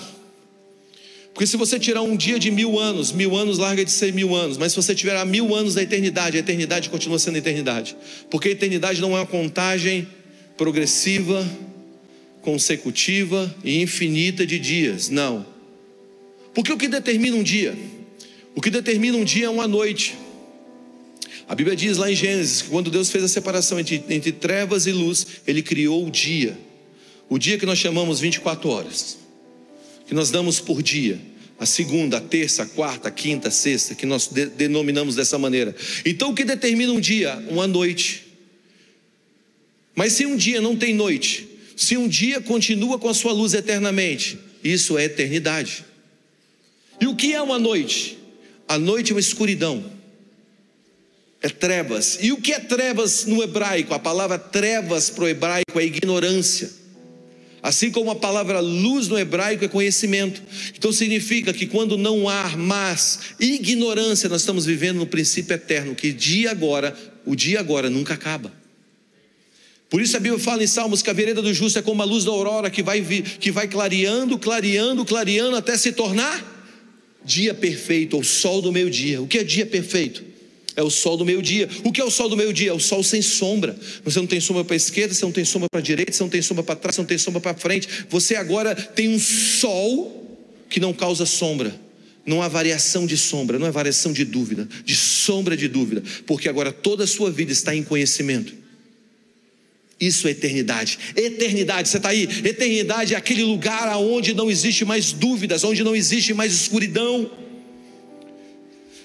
[1.32, 4.34] Porque se você tirar um dia de mil anos, mil anos larga de ser mil
[4.34, 7.96] anos, mas se você tiver mil anos da eternidade, a eternidade continua sendo eternidade.
[8.30, 10.06] Porque a eternidade não é uma contagem
[10.58, 11.48] progressiva,
[12.42, 15.46] consecutiva e infinita de dias, não.
[16.52, 17.74] Porque o que determina um dia?
[18.54, 20.14] O que determina um dia é uma noite.
[21.48, 24.86] A Bíblia diz lá em Gênesis que quando Deus fez a separação entre, entre trevas
[24.86, 26.58] e luz, Ele criou o dia.
[27.30, 29.21] O dia que nós chamamos 24 horas
[30.06, 31.20] que nós damos por dia,
[31.58, 35.38] a segunda, a terça, a quarta, a quinta, a sexta, que nós de denominamos dessa
[35.38, 35.74] maneira.
[36.04, 37.34] Então, o que determina um dia?
[37.48, 38.26] Uma noite.
[39.94, 43.54] Mas se um dia não tem noite, se um dia continua com a sua luz
[43.54, 45.84] eternamente, isso é eternidade.
[47.00, 48.18] E o que é uma noite?
[48.66, 49.84] A noite é uma escuridão,
[51.40, 52.18] é trevas.
[52.20, 53.92] E o que é trevas no hebraico?
[53.92, 56.81] A palavra trevas para o hebraico é ignorância.
[57.62, 60.42] Assim como a palavra luz no hebraico é conhecimento.
[60.76, 66.12] Então significa que quando não há mais ignorância, nós estamos vivendo no princípio eterno, que
[66.12, 68.52] dia agora, o dia agora nunca acaba.
[69.88, 72.04] Por isso a Bíblia fala em Salmos que a vereda do justo é como a
[72.04, 76.50] luz da aurora que vai, que vai clareando, clareando, clareando até se tornar
[77.24, 79.22] dia perfeito, ou sol do meio-dia.
[79.22, 80.31] O que é dia perfeito?
[80.76, 81.68] É o sol do meio-dia.
[81.84, 82.70] O que é o sol do meio-dia?
[82.70, 83.76] É o sol sem sombra.
[84.04, 86.22] Você não tem sombra para a esquerda, você não tem sombra para a direita, você
[86.22, 87.88] não tem sombra para trás, você não tem sombra para frente.
[88.08, 90.18] Você agora tem um sol
[90.68, 91.74] que não causa sombra.
[92.24, 96.48] Não há variação de sombra, não é variação de dúvida, de sombra de dúvida, porque
[96.48, 98.54] agora toda a sua vida está em conhecimento.
[100.00, 100.98] Isso é eternidade.
[101.14, 102.22] Eternidade, você está aí?
[102.44, 107.30] Eternidade é aquele lugar onde não existe mais dúvidas, onde não existe mais escuridão.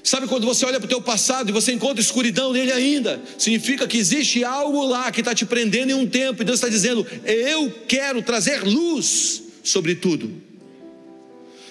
[0.07, 3.21] Sabe quando você olha para o teu passado e você encontra escuridão nele ainda?
[3.37, 6.69] Significa que existe algo lá que está te prendendo em um tempo, e Deus está
[6.69, 10.31] dizendo: Eu quero trazer luz sobre tudo.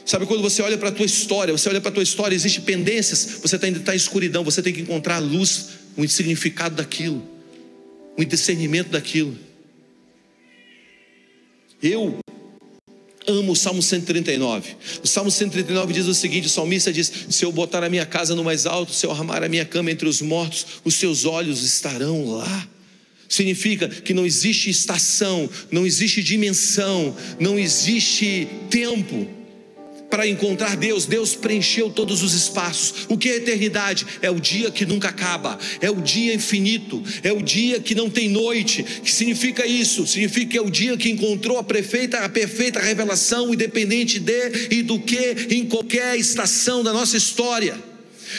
[0.05, 2.62] Sabe quando você olha para a tua história, você olha para a tua história, existem
[2.62, 7.27] pendências, você ainda está em escuridão, você tem que encontrar luz, um significado daquilo,
[8.18, 9.35] um discernimento daquilo.
[11.83, 12.18] Eu
[13.27, 14.77] amo o Salmo 139.
[15.03, 18.35] O Salmo 139 diz o seguinte: o salmista diz: Se eu botar a minha casa
[18.35, 21.62] no mais alto, se eu armar a minha cama entre os mortos, os seus olhos
[21.62, 22.69] estarão lá.
[23.29, 29.36] Significa que não existe estação, não existe dimensão, não existe tempo
[30.11, 33.07] para encontrar Deus, Deus preencheu todos os espaços.
[33.09, 34.07] O que é eternidade?
[34.23, 38.09] É o dia que nunca acaba, é o dia infinito, é o dia que não
[38.09, 38.83] tem noite.
[38.83, 40.07] Que significa isso?
[40.07, 44.83] Significa que é o dia que encontrou a perfeita, a perfeita revelação, independente de e
[44.83, 47.77] do que em qualquer estação da nossa história.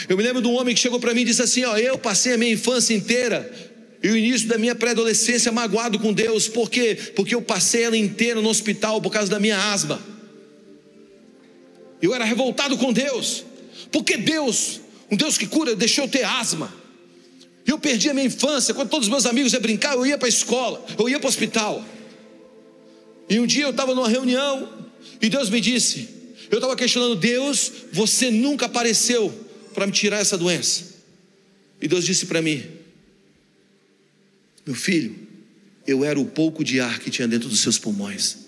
[0.08, 1.98] Eu me lembro de um homem que chegou para mim e disse assim: Ó, eu
[1.98, 3.50] passei a minha infância inteira
[4.02, 6.98] e o início da minha pré-adolescência magoado com Deus, por quê?
[7.16, 10.17] Porque eu passei ela inteira no hospital por causa da minha asma.
[12.02, 13.44] Eu era revoltado com Deus,
[13.92, 16.74] porque Deus, um Deus que cura, deixou eu ter asma.
[17.66, 20.28] Eu perdi a minha infância, quando todos os meus amigos iam brincar, eu ia para
[20.28, 21.84] a escola, eu ia para o hospital.
[23.30, 24.88] E um dia eu estava numa reunião
[25.22, 26.18] e Deus me disse:
[26.50, 29.34] eu estava questionando, Deus, você nunca apareceu
[29.74, 30.96] para me tirar essa doença.
[31.82, 32.64] E Deus disse para mim:
[34.66, 35.16] meu filho,
[35.86, 38.47] eu era o pouco de ar que tinha dentro dos seus pulmões.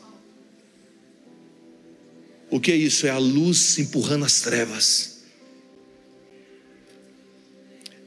[2.50, 3.06] O que é isso?
[3.06, 5.20] É a luz empurrando as trevas.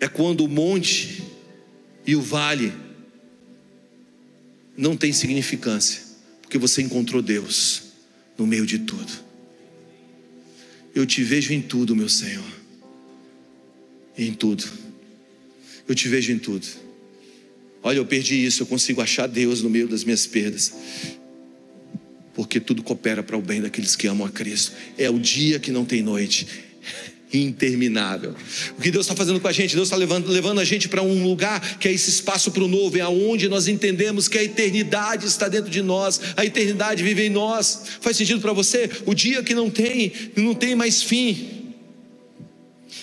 [0.02, 1.22] é quando o monte
[2.04, 2.72] e o vale
[4.76, 6.02] não tem significância,
[6.40, 7.84] porque você encontrou Deus
[8.36, 9.12] no meio de tudo.
[10.92, 12.44] Eu te vejo em tudo, meu Senhor.
[14.18, 14.64] Em tudo.
[15.86, 16.66] Eu te vejo em tudo.
[17.80, 20.72] Olha, eu perdi isso, eu consigo achar Deus no meio das minhas perdas.
[22.34, 24.72] Porque tudo coopera para o bem daqueles que amam a Cristo.
[24.96, 26.46] É o dia que não tem noite
[27.32, 28.34] interminável.
[28.78, 29.74] O que Deus está fazendo com a gente?
[29.74, 32.68] Deus está levando, levando a gente para um lugar que é esse espaço para o
[32.68, 37.26] novo, é aonde nós entendemos que a eternidade está dentro de nós, a eternidade vive
[37.26, 37.82] em nós.
[38.00, 38.90] Faz sentido para você?
[39.06, 41.62] O dia que não tem, não tem mais fim.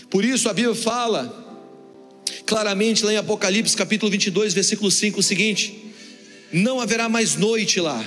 [0.10, 1.48] Por isso a Bíblia fala
[2.46, 5.94] claramente lá em Apocalipse capítulo 22, versículo 5 o seguinte:
[6.52, 8.04] Não haverá mais noite lá.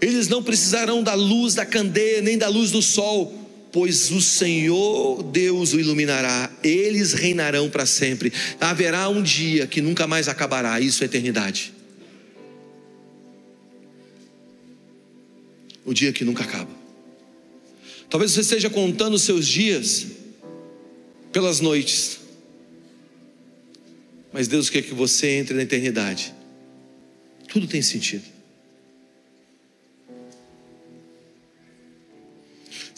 [0.00, 5.22] Eles não precisarão da luz da candeia, nem da luz do sol pois o Senhor
[5.22, 8.32] Deus o iluminará, eles reinarão para sempre.
[8.60, 11.72] Haverá um dia que nunca mais acabará, isso é eternidade.
[15.84, 16.70] O dia que nunca acaba.
[18.10, 20.06] Talvez você esteja contando os seus dias
[21.32, 22.18] pelas noites,
[24.32, 26.34] mas Deus quer que você entre na eternidade.
[27.48, 28.37] Tudo tem sentido.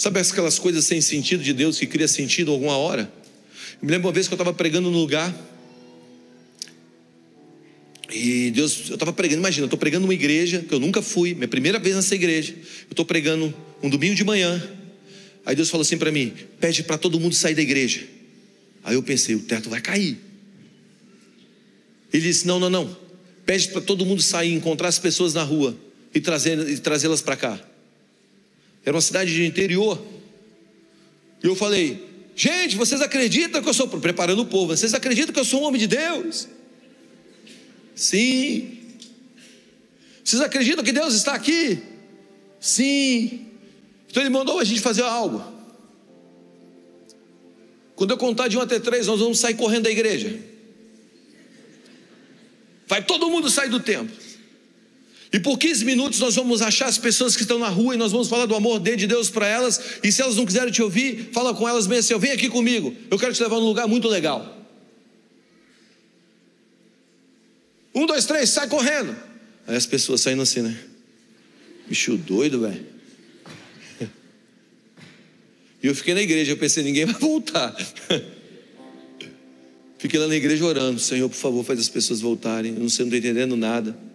[0.00, 3.02] Sabe aquelas coisas sem sentido de Deus que cria sentido alguma hora?
[3.82, 5.30] Eu me lembro uma vez que eu estava pregando no lugar.
[8.10, 11.34] E Deus, eu estava pregando, imagina, eu estou pregando numa igreja que eu nunca fui,
[11.34, 12.54] minha primeira vez nessa igreja.
[12.54, 14.66] Eu estou pregando um domingo de manhã.
[15.44, 18.02] Aí Deus falou assim para mim: pede para todo mundo sair da igreja.
[18.82, 20.18] Aí eu pensei: o teto vai cair.
[22.10, 22.96] Ele disse: não, não, não.
[23.44, 25.76] Pede para todo mundo sair, encontrar as pessoas na rua
[26.14, 27.69] e trazê-las para cá.
[28.90, 30.02] Era uma cidade de interior.
[31.40, 33.86] E eu falei: gente, vocês acreditam que eu sou.
[33.86, 36.48] Preparando o povo, vocês acreditam que eu sou um homem de Deus?
[37.94, 38.80] Sim.
[40.24, 41.80] Vocês acreditam que Deus está aqui?
[42.58, 43.46] Sim.
[44.08, 45.40] Então ele mandou a gente fazer algo.
[47.94, 50.36] Quando eu contar de um até três, nós vamos sair correndo da igreja.
[52.88, 54.16] Vai todo mundo sair do templo.
[55.32, 58.10] E por 15 minutos nós vamos achar as pessoas que estão na rua e nós
[58.10, 59.80] vamos falar do amor de Deus para elas.
[60.02, 62.94] E se elas não quiserem te ouvir, fala com elas mesmo assim: vem aqui comigo,
[63.10, 64.58] eu quero te levar num lugar muito legal.
[67.94, 69.16] Um, dois, três, sai correndo.
[69.66, 70.76] Aí as pessoas saindo assim, né?
[71.86, 72.90] Bicho doido, velho.
[75.82, 77.74] E eu fiquei na igreja, eu pensei, ninguém vai voltar.
[79.96, 82.72] Fiquei lá na igreja orando, Senhor, por favor, faz as pessoas voltarem.
[82.72, 84.09] Eu não sei, não estou entendendo nada.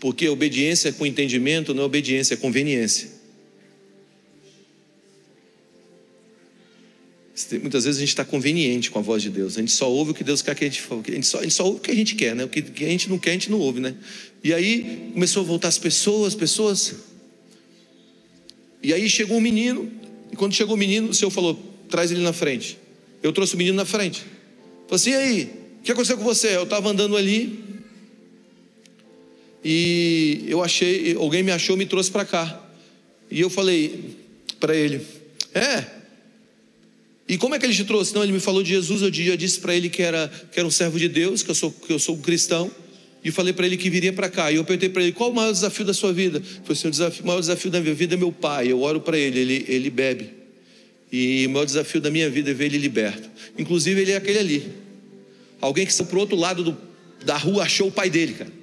[0.00, 3.20] Porque obediência com entendimento não é obediência, é conveniência.
[7.60, 9.56] Muitas vezes a gente está conveniente com a voz de Deus.
[9.56, 11.02] A gente só ouve o que Deus quer que a gente fale.
[11.06, 12.44] A gente só, a gente só ouve o que a gente quer, né?
[12.44, 13.94] O que, a gente não quer, a gente não ouve, né?
[14.42, 16.94] E aí começou a voltar as pessoas, pessoas.
[18.82, 19.90] E aí chegou um menino.
[20.32, 22.78] E quando chegou o menino, o Senhor falou: traz ele na frente.
[23.22, 24.20] Eu trouxe o menino na frente.
[24.88, 25.50] Falei assim: e aí?
[25.80, 26.56] O que aconteceu com você?
[26.56, 27.69] Eu estava andando ali
[29.64, 32.66] e eu achei, alguém me achou, me trouxe para cá.
[33.30, 34.16] E eu falei
[34.58, 35.00] para ele:
[35.54, 35.84] É.
[37.28, 38.12] E como é que ele te trouxe?
[38.14, 39.02] Não, ele me falou de Jesus.
[39.02, 41.70] Eu disse para ele que era, que era um servo de Deus, que eu sou,
[41.70, 42.70] que eu sou um cristão.
[43.22, 44.50] E falei para ele que viria para cá.
[44.50, 46.38] E eu perguntei para ele: Qual o maior desafio da sua vida?
[46.38, 48.72] Ele falou assim: o, desafio, maior desafio da minha vida é meu pai.
[48.72, 50.30] Eu oro para ele, ele, ele bebe.
[51.12, 53.28] E o maior desafio da minha vida é ver ele liberto.
[53.58, 54.72] Inclusive, ele é aquele ali.
[55.60, 56.76] Alguém que saiu para o outro lado do,
[57.24, 58.59] da rua achou o pai dele, cara.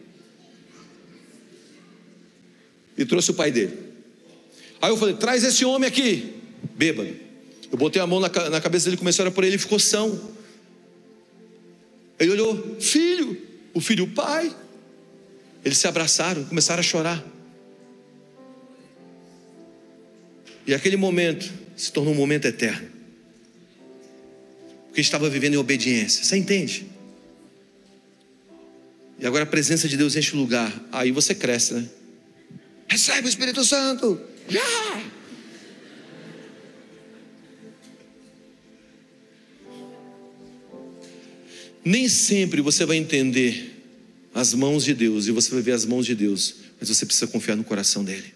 [2.97, 3.77] E trouxe o pai dele.
[4.81, 6.33] Aí eu falei: traz esse homem aqui,
[6.75, 7.15] bêbado.
[7.71, 10.35] Eu botei a mão na, na cabeça dele, comecei a por ele, ele ficou são.
[12.19, 13.39] Ele olhou, filho,
[13.73, 14.55] o filho o pai.
[15.63, 17.23] Eles se abraçaram, começaram a chorar.
[20.65, 22.87] E aquele momento se tornou um momento eterno.
[24.87, 26.23] Porque estava vivendo em obediência.
[26.23, 26.87] Você entende?
[29.19, 30.73] E agora a presença de Deus enche o lugar.
[30.91, 31.87] Aí você cresce, né?
[32.87, 34.19] Recebe o Espírito Santo.
[34.49, 35.07] Já!
[41.83, 43.73] Nem sempre você vai entender
[44.33, 47.27] as mãos de Deus e você vai ver as mãos de Deus, mas você precisa
[47.27, 48.35] confiar no coração dele.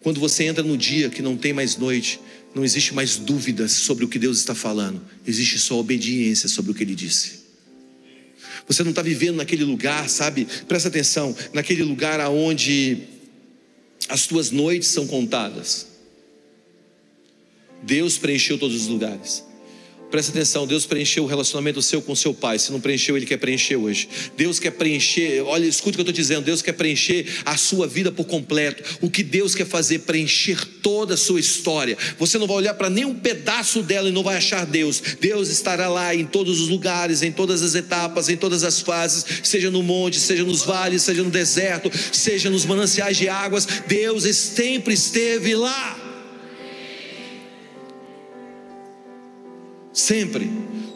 [0.00, 2.18] Quando você entra no dia que não tem mais noite,
[2.54, 6.74] não existe mais dúvidas sobre o que Deus está falando, existe só obediência sobre o
[6.74, 7.41] que ele disse.
[8.66, 10.46] Você não está vivendo naquele lugar, sabe?
[10.66, 12.98] Presta atenção, naquele lugar aonde
[14.08, 15.86] as tuas noites são contadas.
[17.82, 19.44] Deus preencheu todos os lugares.
[20.12, 22.58] Presta atenção, Deus preencheu o relacionamento seu com seu pai.
[22.58, 24.06] Se não preencheu, Ele quer preencher hoje.
[24.36, 26.44] Deus quer preencher, olha, escute o que eu estou dizendo.
[26.44, 28.98] Deus quer preencher a sua vida por completo.
[29.00, 30.00] O que Deus quer fazer?
[30.00, 31.96] Preencher toda a sua história.
[32.18, 35.02] Você não vai olhar para nenhum pedaço dela e não vai achar Deus.
[35.18, 39.24] Deus estará lá em todos os lugares, em todas as etapas, em todas as fases,
[39.42, 43.66] seja no monte, seja nos vales, seja no deserto, seja nos mananciais de águas.
[43.88, 46.01] Deus sempre esteve lá.
[49.92, 50.50] Sempre.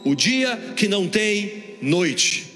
[0.05, 2.47] O dia que não tem noite.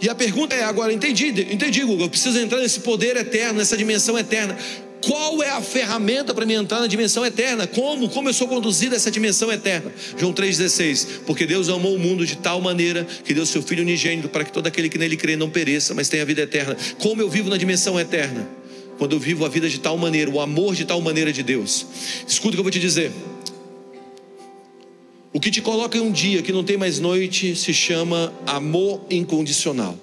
[0.00, 3.76] E a pergunta é agora, entendi, entendi, Google, eu preciso entrar nesse poder eterno, nessa
[3.76, 4.56] dimensão eterna.
[5.00, 7.66] Qual é a ferramenta para me entrar na dimensão eterna?
[7.66, 8.08] Como?
[8.08, 9.92] Como eu sou conduzido a essa dimensão eterna?
[10.16, 11.06] João 3,16.
[11.26, 14.52] Porque Deus amou o mundo de tal maneira que deu seu Filho unigênito para que
[14.52, 16.76] todo aquele que nele crê não pereça, mas tenha vida eterna.
[16.98, 18.48] Como eu vivo na dimensão eterna?
[18.98, 21.86] Quando eu vivo a vida de tal maneira, o amor de tal maneira de Deus.
[22.26, 23.12] Escuta o que eu vou te dizer.
[25.32, 29.02] O que te coloca em um dia que não tem mais noite se chama amor
[29.10, 29.98] incondicional.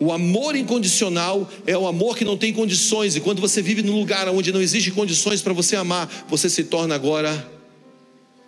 [0.00, 3.98] O amor incondicional é o amor que não tem condições, e quando você vive num
[3.98, 7.50] lugar onde não existe condições para você amar, você se torna agora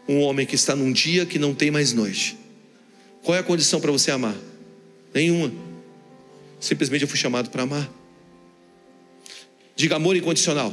[0.08, 2.36] um homem que está num dia que não tem mais noite.
[3.22, 4.36] Qual é a condição para você amar?
[5.12, 5.52] Nenhuma.
[6.60, 7.90] Simplesmente eu fui chamado para amar.
[9.74, 10.72] Diga amor incondicional.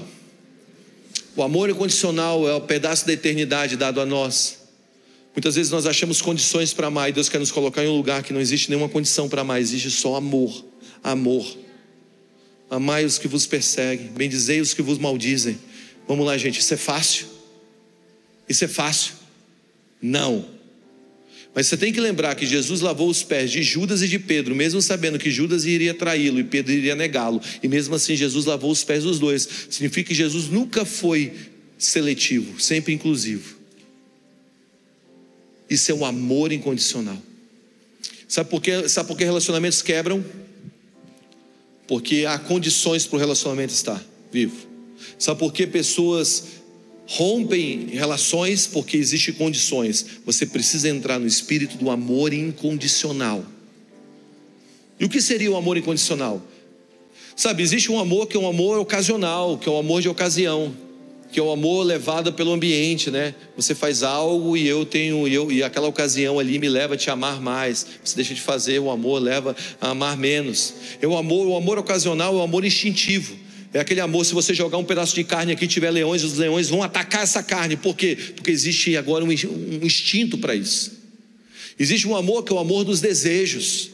[1.37, 4.57] O amor incondicional é o pedaço da eternidade dado a nós.
[5.35, 8.23] Muitas vezes nós achamos condições para amar e Deus quer nos colocar em um lugar
[8.23, 10.65] que não existe nenhuma condição para amar, existe só amor.
[11.03, 11.45] Amor.
[12.71, 15.59] Amai os que vos perseguem, bendizei os que vos maldizem.
[16.07, 17.27] Vamos lá, gente, isso é fácil?
[18.49, 19.13] Isso é fácil?
[20.01, 20.56] Não.
[21.57, 24.53] Mas você tem que lembrar que Jesus lavou os pés de Judas e de Pedro,
[24.53, 27.41] mesmo sabendo que Judas iria traí-lo e Pedro iria negá-lo.
[27.63, 29.49] E mesmo assim, Jesus lavou os pés dos dois.
[29.67, 31.33] Significa que Jesus nunca foi
[31.75, 33.57] seletivo, sempre inclusivo.
[35.67, 37.17] Isso é um amor incondicional.
[38.27, 38.87] Sabe por quê?
[38.87, 40.23] Sabe por que relacionamentos quebram?
[41.87, 43.99] Porque há condições para o relacionamento estar
[44.31, 44.67] vivo.
[45.17, 46.43] Sabe por que pessoas
[47.07, 48.67] rompem relações?
[48.67, 50.05] Porque existem condições.
[50.25, 53.43] Você precisa entrar no espírito do amor incondicional.
[54.99, 56.45] E o que seria o amor incondicional?
[57.35, 60.75] Sabe, existe um amor que é um amor ocasional, que é um amor de ocasião
[61.31, 63.35] que é o amor levado pelo ambiente, né?
[63.55, 67.09] Você faz algo e eu tenho eu e aquela ocasião ali me leva a te
[67.09, 67.85] amar mais.
[68.03, 70.73] Você deixa de fazer, o amor leva a amar menos.
[71.01, 73.35] É o amor, o amor ocasional é o amor instintivo.
[73.73, 76.69] É aquele amor, se você jogar um pedaço de carne aqui, tiver leões, os leões
[76.69, 77.75] vão atacar essa carne.
[77.75, 78.17] Por quê?
[78.35, 80.97] Porque existe agora um, instinto para isso.
[81.77, 83.91] Existe um amor que é o amor dos desejos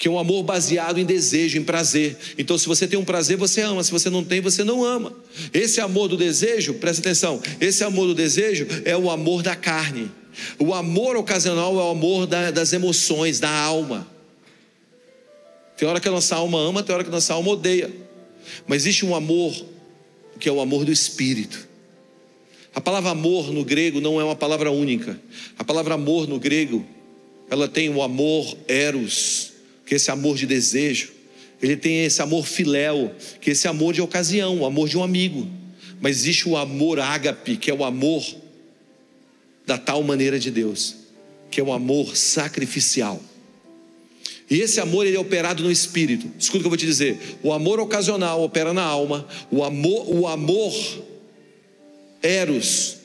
[0.00, 2.16] que é um amor baseado em desejo, em prazer.
[2.38, 5.12] Então, se você tem um prazer, você ama, se você não tem, você não ama.
[5.52, 10.10] Esse amor do desejo, presta atenção, esse amor do desejo é o amor da carne.
[10.58, 14.06] O amor ocasional é o amor da, das emoções, da alma.
[15.76, 17.90] Tem hora que a nossa alma ama, tem hora que a nossa alma odeia.
[18.66, 19.54] Mas existe um amor
[20.38, 21.68] que é o amor do espírito.
[22.74, 25.20] A palavra amor no grego não é uma palavra única.
[25.58, 26.86] A palavra amor no grego,
[27.50, 29.52] ela tem o amor eros,
[29.84, 31.12] que esse amor de desejo,
[31.60, 35.46] ele tem esse amor filéu, que esse amor de ocasião, o amor de um amigo.
[36.00, 38.24] Mas existe o amor ágape, que é o amor
[39.66, 40.96] da tal maneira de Deus,
[41.50, 43.20] que é o amor sacrificial.
[44.50, 46.28] E esse amor ele é operado no espírito.
[46.36, 47.38] Escuta o que eu vou te dizer.
[47.40, 49.26] O amor ocasional opera na alma.
[49.48, 50.74] O amor, o amor
[52.20, 52.96] eros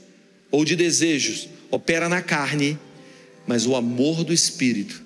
[0.50, 2.80] ou de desejos opera na carne,
[3.46, 5.04] mas o amor do espírito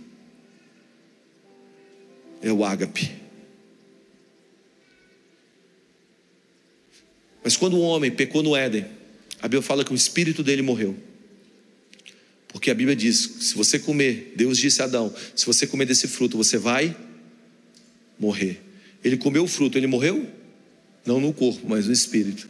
[2.42, 3.12] é o ágape.
[7.44, 8.86] Mas quando o homem pecou no Éden,
[9.42, 10.96] a Bíblia fala que o espírito dele morreu.
[12.50, 16.08] Porque a Bíblia diz: se você comer, Deus disse a Adão: se você comer desse
[16.08, 16.96] fruto, você vai
[18.20, 18.62] morrer.
[19.04, 20.28] Ele comeu o fruto, ele morreu?
[21.06, 22.50] Não no corpo, mas no espírito.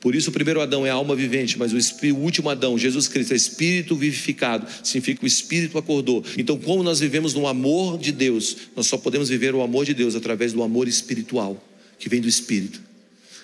[0.00, 3.34] Por isso o primeiro Adão é a alma vivente, mas o, último Adão, Jesus Cristo,
[3.34, 6.24] é espírito vivificado, significa que o espírito acordou.
[6.38, 9.92] Então, como nós vivemos no amor de Deus, nós só podemos viver o amor de
[9.92, 11.62] Deus através do amor espiritual,
[11.98, 12.80] que vem do espírito.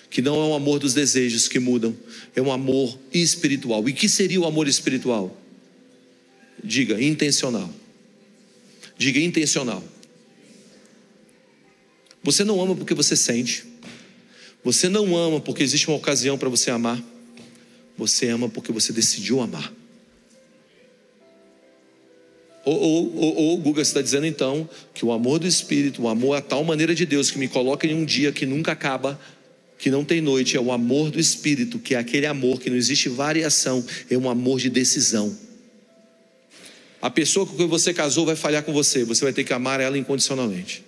[0.09, 1.95] Que não é um amor dos desejos que mudam,
[2.35, 3.87] é um amor espiritual.
[3.87, 5.46] E que seria o amor espiritual?
[6.63, 7.69] Diga intencional.
[8.97, 9.83] Diga intencional.
[12.23, 13.65] Você não ama porque você sente.
[14.63, 17.01] Você não ama porque existe uma ocasião para você amar.
[17.97, 19.73] Você ama porque você decidiu amar.
[22.65, 26.35] Ou, ou, ou, ou Guga está dizendo então que o amor do Espírito, o amor
[26.35, 29.17] a tal maneira de Deus que me coloca em um dia que nunca acaba,
[29.79, 32.75] que não tem noite é o amor do Espírito, que é aquele amor que não
[32.75, 35.33] existe variação, é um amor de decisão.
[37.07, 39.79] A pessoa com quem você casou vai falhar com você, você vai ter que amar
[39.79, 40.83] ela incondicionalmente.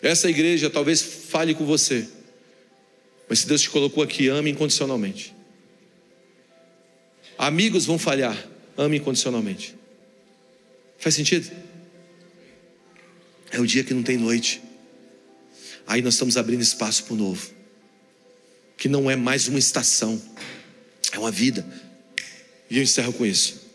[0.00, 2.08] Essa igreja talvez fale com você,
[3.28, 5.34] mas se Deus te colocou aqui, ame incondicionalmente.
[7.36, 9.76] Amigos vão falhar, ame incondicionalmente.
[10.96, 11.54] Faz sentido?
[13.50, 14.62] É o dia que não tem noite.
[15.86, 17.50] Aí nós estamos abrindo espaço para o novo,
[18.78, 20.18] que não é mais uma estação,
[21.12, 21.66] é uma vida.
[22.68, 23.70] E eu encerro com isso.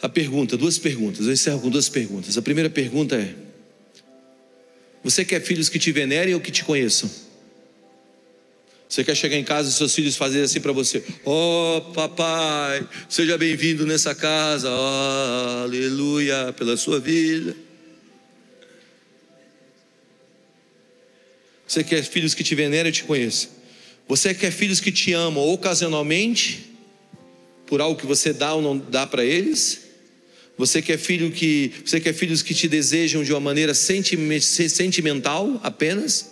[0.00, 2.36] A pergunta, duas perguntas, eu encerro com duas perguntas.
[2.38, 3.34] A primeira pergunta é:
[5.02, 7.10] Você quer filhos que te venerem ou que te conheçam?
[8.88, 13.36] Você quer chegar em casa e seus filhos fazerem assim para você: Oh, papai, seja
[13.36, 17.65] bem-vindo nessa casa, oh, aleluia, pela sua vida.
[21.66, 23.50] Você quer filhos que te venerem e te conheçam?
[24.08, 26.70] Você quer filhos que te amam ocasionalmente,
[27.66, 29.80] por algo que você dá ou não dá para eles?
[30.56, 36.30] Você quer filho que você quer filhos que te desejam de uma maneira sentimental apenas?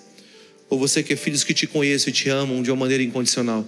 [0.70, 3.66] Ou você quer filhos que te conheçam e te amam de uma maneira incondicional?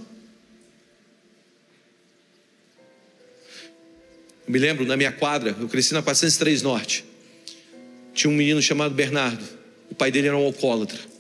[4.47, 7.05] Eu me lembro na minha quadra, eu cresci na 403 Norte.
[8.15, 9.45] Tinha um menino chamado Bernardo.
[9.91, 11.16] O pai dele era um alcoólatra.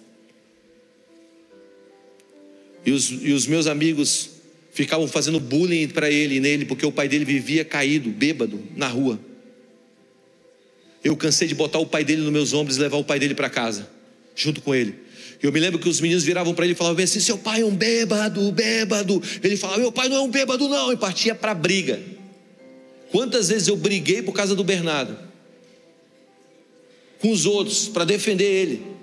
[2.87, 4.31] E os, e os meus amigos
[4.71, 8.87] ficavam fazendo bullying para ele e nele, porque o pai dele vivia caído, bêbado, na
[8.87, 9.19] rua.
[11.03, 13.35] Eu cansei de botar o pai dele nos meus ombros e levar o pai dele
[13.35, 13.91] para casa,
[14.37, 14.95] junto com ele.
[15.43, 17.65] Eu me lembro que os meninos viravam para ele e falavam assim: seu pai é
[17.65, 19.23] um bêbado, bêbado.
[19.43, 20.93] Ele falava: meu pai não é um bêbado, não.
[20.93, 22.01] E partia para briga.
[23.11, 25.17] Quantas vezes eu briguei por causa do Bernardo?
[27.19, 28.96] Com os outros, para defender ele.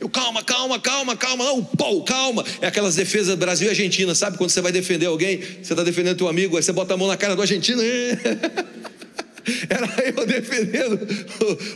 [0.00, 2.44] Eu, calma, calma, calma, calma, não, pô, calma.
[2.60, 4.36] É aquelas defesas Brasil e Argentina, sabe?
[4.36, 7.08] Quando você vai defender alguém, você está defendendo teu amigo, aí você bota a mão
[7.08, 7.80] na cara do argentino.
[9.68, 10.98] Era eu defendendo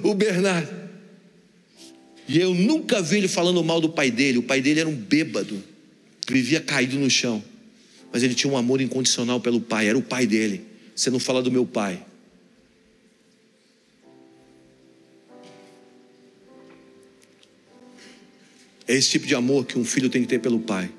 [0.03, 0.89] o, o Bernardo.
[2.29, 4.39] E eu nunca vi ele falando mal do pai dele.
[4.39, 5.63] O pai dele era um bêbado,
[6.29, 7.43] vivia caído no chão.
[8.13, 10.63] Mas ele tinha um amor incondicional pelo pai, era o pai dele.
[10.95, 12.03] Você não fala do meu pai.
[18.89, 20.91] É esse tipo de amor que um filho tem que ter pelo pai,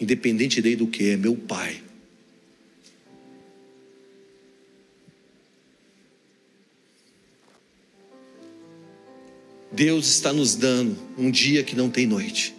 [0.00, 1.82] independente dele do que é, meu pai.
[9.70, 12.54] Deus está nos dando um dia que não tem noite.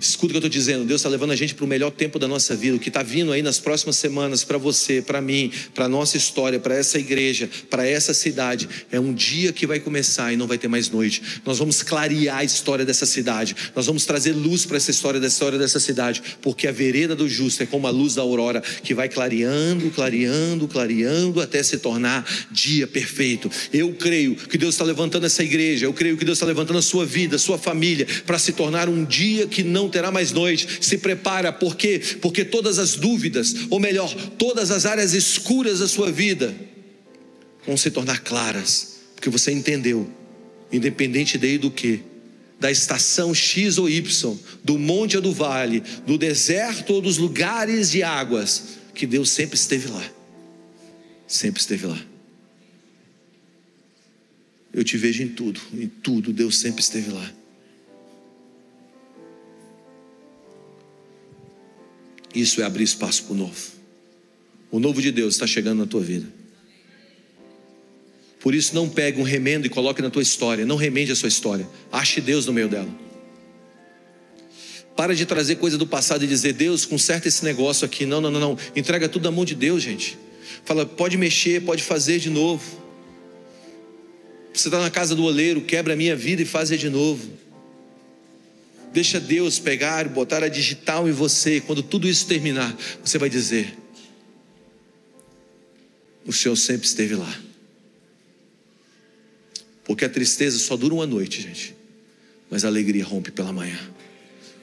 [0.00, 0.84] Escuta o que eu estou dizendo.
[0.84, 2.76] Deus está levando a gente para o melhor tempo da nossa vida.
[2.76, 6.16] O que está vindo aí nas próximas semanas para você, para mim, para a nossa
[6.16, 10.46] história, para essa igreja, para essa cidade, é um dia que vai começar e não
[10.46, 11.22] vai ter mais noite.
[11.44, 13.54] Nós vamos clarear a história dessa cidade.
[13.74, 17.28] Nós vamos trazer luz para essa história, dessa história dessa cidade, porque a vereda do
[17.28, 22.26] justo é como a luz da aurora que vai clareando, clareando, clareando até se tornar
[22.50, 23.48] dia perfeito.
[23.72, 25.86] Eu creio que Deus está levantando essa igreja.
[25.86, 28.88] Eu creio que Deus está levantando a sua vida, a sua família, para se tornar
[28.88, 30.66] um dia que não não terá mais noite.
[30.80, 32.00] Se prepara, por quê?
[32.20, 36.54] Porque todas as dúvidas, ou melhor, todas as áreas escuras da sua vida
[37.64, 40.10] vão se tornar claras, porque você entendeu,
[40.72, 42.00] independente daí do que,
[42.58, 47.90] da estação X ou Y, do monte ou do vale, do deserto ou dos lugares
[47.90, 50.04] de águas, que Deus sempre esteve lá.
[51.26, 52.00] Sempre esteve lá.
[54.72, 57.37] Eu te vejo em tudo, em tudo, Deus sempre esteve lá.
[62.34, 63.78] Isso é abrir espaço para o novo.
[64.70, 66.26] O novo de Deus está chegando na tua vida.
[68.40, 70.64] Por isso, não pegue um remendo e coloque na tua história.
[70.64, 71.68] Não remende a sua história.
[71.90, 72.88] Ache Deus no meio dela.
[74.96, 78.04] Para de trazer coisa do passado e dizer, Deus, conserta esse negócio aqui.
[78.04, 78.58] Não, não, não, não.
[78.76, 80.18] Entrega tudo na mão de Deus, gente.
[80.64, 82.64] Fala, pode mexer, pode fazer de novo.
[84.52, 87.28] Você está na casa do oleiro, quebra a minha vida e faz de novo.
[88.92, 91.60] Deixa Deus pegar, botar a digital em você.
[91.60, 93.76] Quando tudo isso terminar, você vai dizer:
[96.24, 97.40] O Senhor sempre esteve lá.
[99.84, 101.74] Porque a tristeza só dura uma noite, gente.
[102.50, 103.78] Mas a alegria rompe pela manhã.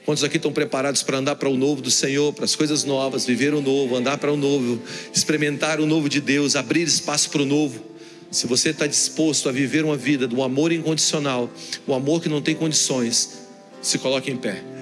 [0.04, 3.26] Quantos aqui estão preparados para andar para o novo do Senhor, para as coisas novas,
[3.26, 4.80] viver o novo, andar para o novo,
[5.12, 7.84] experimentar o novo de Deus, abrir espaço para o novo?
[8.30, 11.52] Se você está disposto a viver uma vida do amor incondicional,
[11.88, 13.45] o amor que não tem condições,
[13.80, 14.75] se coloque em pé.